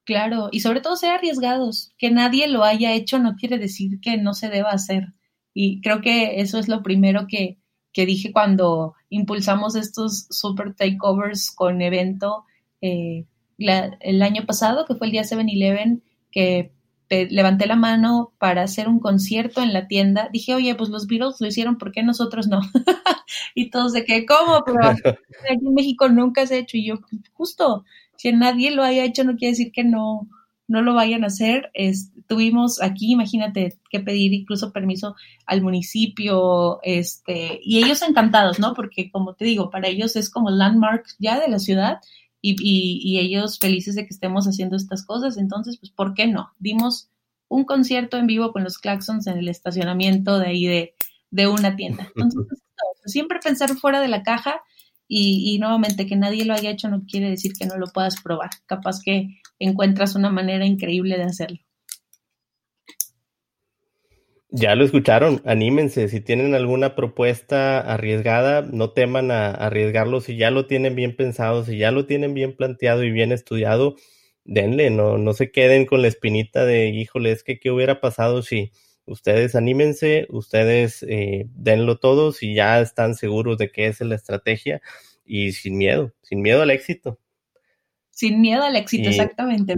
Claro, 0.05 0.47
y 0.51 0.61
sobre 0.61 0.79
todo 0.79 0.95
ser 0.95 1.11
arriesgados. 1.11 1.93
Que 1.97 2.11
nadie 2.11 2.47
lo 2.47 2.63
haya 2.63 2.93
hecho 2.93 3.19
no 3.19 3.35
quiere 3.35 3.57
decir 3.57 3.99
que 3.99 4.17
no 4.17 4.33
se 4.33 4.47
deba 4.47 4.71
hacer. 4.71 5.13
Y 5.53 5.81
creo 5.81 5.99
que 5.99 6.39
eso 6.39 6.59
es 6.59 6.69
lo 6.69 6.81
primero 6.81 7.27
que, 7.27 7.57
que 7.91 8.05
dije 8.05 8.31
cuando 8.31 8.95
impulsamos 9.09 9.75
estos 9.75 10.27
super 10.29 10.73
takeovers 10.73 11.51
con 11.51 11.81
evento 11.81 12.45
eh, 12.79 13.25
el 13.57 14.21
año 14.21 14.45
pasado, 14.45 14.85
que 14.85 14.95
fue 14.95 15.07
el 15.07 15.11
día 15.11 15.23
7-Eleven, 15.23 16.01
que 16.31 16.71
levanté 17.29 17.65
la 17.67 17.75
mano 17.75 18.33
para 18.37 18.63
hacer 18.63 18.87
un 18.87 18.99
concierto 18.99 19.61
en 19.61 19.73
la 19.73 19.87
tienda. 19.87 20.29
Dije, 20.31 20.55
oye, 20.55 20.75
pues 20.75 20.89
los 20.89 21.07
Beatles 21.07 21.41
lo 21.41 21.47
hicieron, 21.47 21.77
¿por 21.77 21.91
qué 21.91 22.03
nosotros 22.03 22.47
no? 22.47 22.61
y 23.55 23.69
todos 23.69 23.93
de 23.93 24.05
que, 24.05 24.25
¿cómo? 24.25 24.63
Pero 24.65 24.87
aquí 24.87 25.01
en 25.65 25.73
México 25.73 26.09
nunca 26.09 26.47
se 26.47 26.55
ha 26.55 26.57
hecho. 26.59 26.77
Y 26.77 26.85
yo, 26.85 26.95
justo, 27.33 27.83
que 28.17 28.31
nadie 28.33 28.71
lo 28.71 28.83
haya 28.83 29.03
hecho 29.03 29.23
no 29.23 29.35
quiere 29.35 29.51
decir 29.51 29.71
que 29.71 29.83
no, 29.83 30.29
no 30.67 30.81
lo 30.81 30.93
vayan 30.93 31.23
a 31.23 31.27
hacer. 31.27 31.69
Es, 31.73 32.11
tuvimos 32.27 32.81
aquí, 32.81 33.11
imagínate, 33.11 33.77
que 33.89 33.99
pedir 33.99 34.33
incluso 34.33 34.71
permiso 34.71 35.15
al 35.45 35.61
municipio, 35.61 36.79
este, 36.83 37.59
y 37.63 37.83
ellos 37.83 38.01
encantados, 38.01 38.59
¿no? 38.59 38.73
Porque 38.73 39.11
como 39.11 39.33
te 39.33 39.45
digo, 39.45 39.69
para 39.69 39.89
ellos 39.89 40.15
es 40.15 40.29
como 40.29 40.49
landmark 40.49 41.05
ya 41.19 41.39
de 41.39 41.49
la 41.49 41.59
ciudad 41.59 41.99
y, 42.41 42.55
y, 42.59 43.01
y 43.03 43.19
ellos 43.19 43.59
felices 43.59 43.95
de 43.95 44.05
que 44.05 44.13
estemos 44.13 44.45
haciendo 44.45 44.75
estas 44.75 45.05
cosas. 45.05 45.37
Entonces, 45.37 45.77
pues, 45.77 45.91
¿por 45.91 46.13
qué 46.13 46.27
no? 46.27 46.51
Dimos 46.59 47.09
un 47.47 47.65
concierto 47.65 48.17
en 48.17 48.27
vivo 48.27 48.51
con 48.51 48.63
los 48.63 48.77
Claxons 48.77 49.27
en 49.27 49.37
el 49.37 49.47
estacionamiento 49.47 50.39
de 50.39 50.47
ahí 50.47 50.65
de, 50.65 50.95
de 51.29 51.47
una 51.47 51.75
tienda. 51.75 52.09
Entonces, 52.15 52.61
siempre 53.05 53.39
pensar 53.43 53.75
fuera 53.75 54.01
de 54.01 54.07
la 54.07 54.23
caja 54.23 54.61
y, 55.07 55.53
y, 55.53 55.59
nuevamente, 55.59 56.05
que 56.05 56.15
nadie 56.15 56.45
lo 56.45 56.53
haya 56.53 56.71
hecho 56.71 56.89
no 56.89 57.03
quiere 57.05 57.29
decir 57.29 57.53
que 57.53 57.65
no 57.65 57.77
lo 57.77 57.87
puedas 57.87 58.21
probar. 58.21 58.49
Capaz 58.65 59.01
que 59.03 59.41
encuentras 59.59 60.15
una 60.15 60.29
manera 60.29 60.65
increíble 60.65 61.17
de 61.17 61.23
hacerlo. 61.23 61.59
Ya 64.53 64.75
lo 64.75 64.83
escucharon, 64.83 65.41
anímense. 65.45 66.09
Si 66.09 66.19
tienen 66.19 66.55
alguna 66.55 66.93
propuesta 66.93 67.79
arriesgada, 67.79 68.61
no 68.61 68.91
teman 68.91 69.31
a 69.31 69.51
arriesgarlo. 69.51 70.19
Si 70.19 70.35
ya 70.35 70.51
lo 70.51 70.67
tienen 70.67 70.93
bien 70.93 71.15
pensado, 71.15 71.63
si 71.63 71.77
ya 71.77 71.91
lo 71.91 72.05
tienen 72.05 72.33
bien 72.33 72.57
planteado 72.57 73.05
y 73.05 73.11
bien 73.11 73.31
estudiado, 73.31 73.95
denle, 74.43 74.89
no, 74.89 75.17
no 75.17 75.31
se 75.31 75.51
queden 75.51 75.85
con 75.85 76.01
la 76.01 76.09
espinita 76.09 76.65
de, 76.65 76.89
híjole, 76.89 77.31
es 77.31 77.43
que 77.43 77.59
qué 77.59 77.71
hubiera 77.71 78.01
pasado 78.01 78.41
si 78.41 78.73
ustedes 79.05 79.55
anímense, 79.55 80.27
ustedes 80.29 81.03
eh, 81.07 81.47
denlo 81.55 81.97
todo 81.97 82.33
si 82.33 82.53
ya 82.53 82.81
están 82.81 83.15
seguros 83.15 83.57
de 83.57 83.71
que 83.71 83.87
es 83.87 84.01
la 84.01 84.15
estrategia 84.15 84.81
y 85.25 85.53
sin 85.53 85.77
miedo, 85.77 86.13
sin 86.23 86.41
miedo 86.41 86.61
al 86.61 86.71
éxito. 86.71 87.19
Sin 88.09 88.41
miedo 88.41 88.63
al 88.63 88.75
éxito, 88.75 89.07
exactamente. 89.07 89.75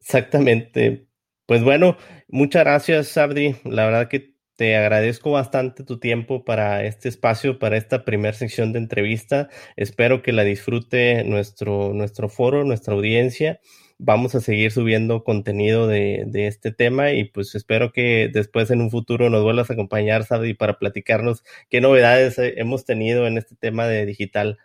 Exactamente. 0.00 1.06
Pues 1.46 1.62
bueno, 1.62 1.96
muchas 2.28 2.64
gracias, 2.64 3.08
Sabri. 3.08 3.56
La 3.64 3.84
verdad 3.84 4.08
que 4.08 4.38
te 4.56 4.76
agradezco 4.76 5.30
bastante 5.30 5.84
tu 5.84 6.00
tiempo 6.00 6.44
para 6.44 6.84
este 6.84 7.08
espacio, 7.08 7.60
para 7.60 7.76
esta 7.76 8.04
primera 8.04 8.34
sección 8.34 8.72
de 8.72 8.80
entrevista. 8.80 9.48
Espero 9.76 10.20
que 10.20 10.32
la 10.32 10.42
disfrute 10.42 11.22
nuestro, 11.24 11.92
nuestro 11.94 12.28
foro, 12.28 12.64
nuestra 12.64 12.94
audiencia. 12.94 13.60
Vamos 13.98 14.34
a 14.34 14.40
seguir 14.40 14.72
subiendo 14.72 15.22
contenido 15.22 15.86
de, 15.86 16.24
de 16.26 16.48
este 16.48 16.72
tema 16.72 17.12
y 17.12 17.24
pues 17.24 17.54
espero 17.54 17.92
que 17.92 18.30
después 18.32 18.70
en 18.70 18.80
un 18.80 18.90
futuro 18.90 19.30
nos 19.30 19.44
vuelvas 19.44 19.70
a 19.70 19.74
acompañar, 19.74 20.24
Sabri, 20.24 20.54
para 20.54 20.78
platicarnos 20.78 21.44
qué 21.70 21.80
novedades 21.80 22.34
hemos 22.38 22.84
tenido 22.84 23.28
en 23.28 23.38
este 23.38 23.54
tema 23.54 23.86
de 23.86 24.06
digital. 24.06 24.58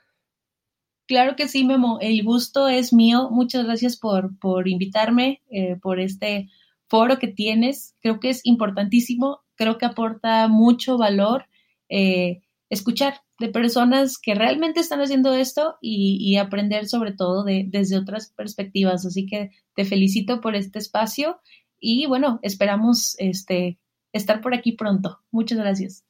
Claro 1.05 1.35
que 1.35 1.47
sí, 1.47 1.65
Memo. 1.65 1.99
El 2.01 2.23
gusto 2.23 2.67
es 2.67 2.93
mío. 2.93 3.29
Muchas 3.29 3.65
gracias 3.65 3.97
por, 3.97 4.39
por 4.39 4.67
invitarme, 4.67 5.41
eh, 5.51 5.75
por 5.81 5.99
este 5.99 6.49
foro 6.93 7.17
que 7.17 7.27
tienes. 7.27 7.95
Creo 8.01 8.19
que 8.19 8.29
es 8.29 8.41
importantísimo 8.43 9.39
creo 9.55 9.77
que 9.77 9.85
aporta 9.85 10.47
mucho 10.47 10.97
valor 10.97 11.45
eh, 11.89 12.41
escuchar 12.69 13.21
de 13.39 13.49
personas 13.49 14.17
que 14.17 14.35
realmente 14.35 14.79
están 14.79 15.01
haciendo 15.01 15.33
esto 15.33 15.77
y, 15.81 16.37
aprender 16.37 16.87
sobre 16.87 17.11
todo 17.13 17.43
de, 17.43 17.65
desde 17.67 17.97
otras 17.97 18.31
perspectivas. 18.35 19.05
Así 19.05 19.25
que 19.25 19.51
te 19.75 19.85
felicito 19.85 20.41
por 20.41 20.55
este 20.55 20.79
espacio 20.79 21.39
y 21.79 22.05
bueno, 22.05 22.39
esperamos 22.41 23.15
este, 23.19 23.79
estar 24.13 24.41
por 24.41 24.53
aquí 24.53 24.73
pronto. 24.73 25.19
Muchas 25.31 25.57
gracias. 25.57 26.05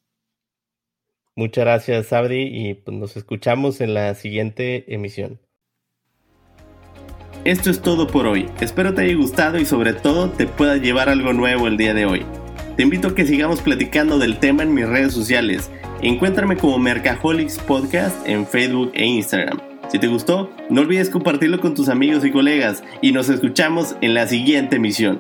Muchas 1.36 1.64
gracias, 1.64 2.08
Sabri, 2.08 2.44
y 2.44 2.74
pues 2.76 2.96
nos 2.96 3.18
escuchamos 3.18 3.82
en 3.82 3.96
la 3.96 4.14
siguiente 4.14 4.94
emisión. 4.94 5.40
Esto 7.46 7.70
es 7.70 7.82
todo 7.82 8.08
por 8.08 8.26
hoy. 8.26 8.48
Espero 8.62 8.94
te 8.94 9.02
haya 9.02 9.16
gustado 9.16 9.60
y 9.60 9.66
sobre 9.66 9.92
todo 9.92 10.30
te 10.30 10.48
pueda 10.48 10.78
llevar 10.78 11.10
algo 11.10 11.34
nuevo 11.34 11.68
el 11.68 11.76
día 11.76 11.94
de 11.94 12.06
hoy. 12.06 12.26
Te 12.78 12.84
invito 12.84 13.10
a 13.10 13.16
que 13.16 13.26
sigamos 13.26 13.60
platicando 13.60 14.18
del 14.18 14.38
tema 14.38 14.64
en 14.64 14.74
mis 14.74 14.88
redes 14.88 15.12
sociales. 15.12 15.70
Encuéntrame 16.02 16.56
como 16.56 16.80
Mercaholics 16.80 17.60
Podcast 17.60 18.16
en 18.26 18.48
Facebook 18.48 18.92
e 18.94 19.06
Instagram. 19.06 19.60
Si 19.92 20.00
te 20.00 20.08
gustó, 20.08 20.52
no 20.70 20.82
olvides 20.82 21.10
compartirlo 21.10 21.60
con 21.60 21.76
tus 21.76 21.90
amigos 21.90 22.24
y 22.24 22.32
colegas 22.32 22.82
y 23.02 23.12
nos 23.12 23.28
escuchamos 23.28 23.98
en 24.00 24.14
la 24.14 24.26
siguiente 24.26 24.78
emisión. 24.78 25.20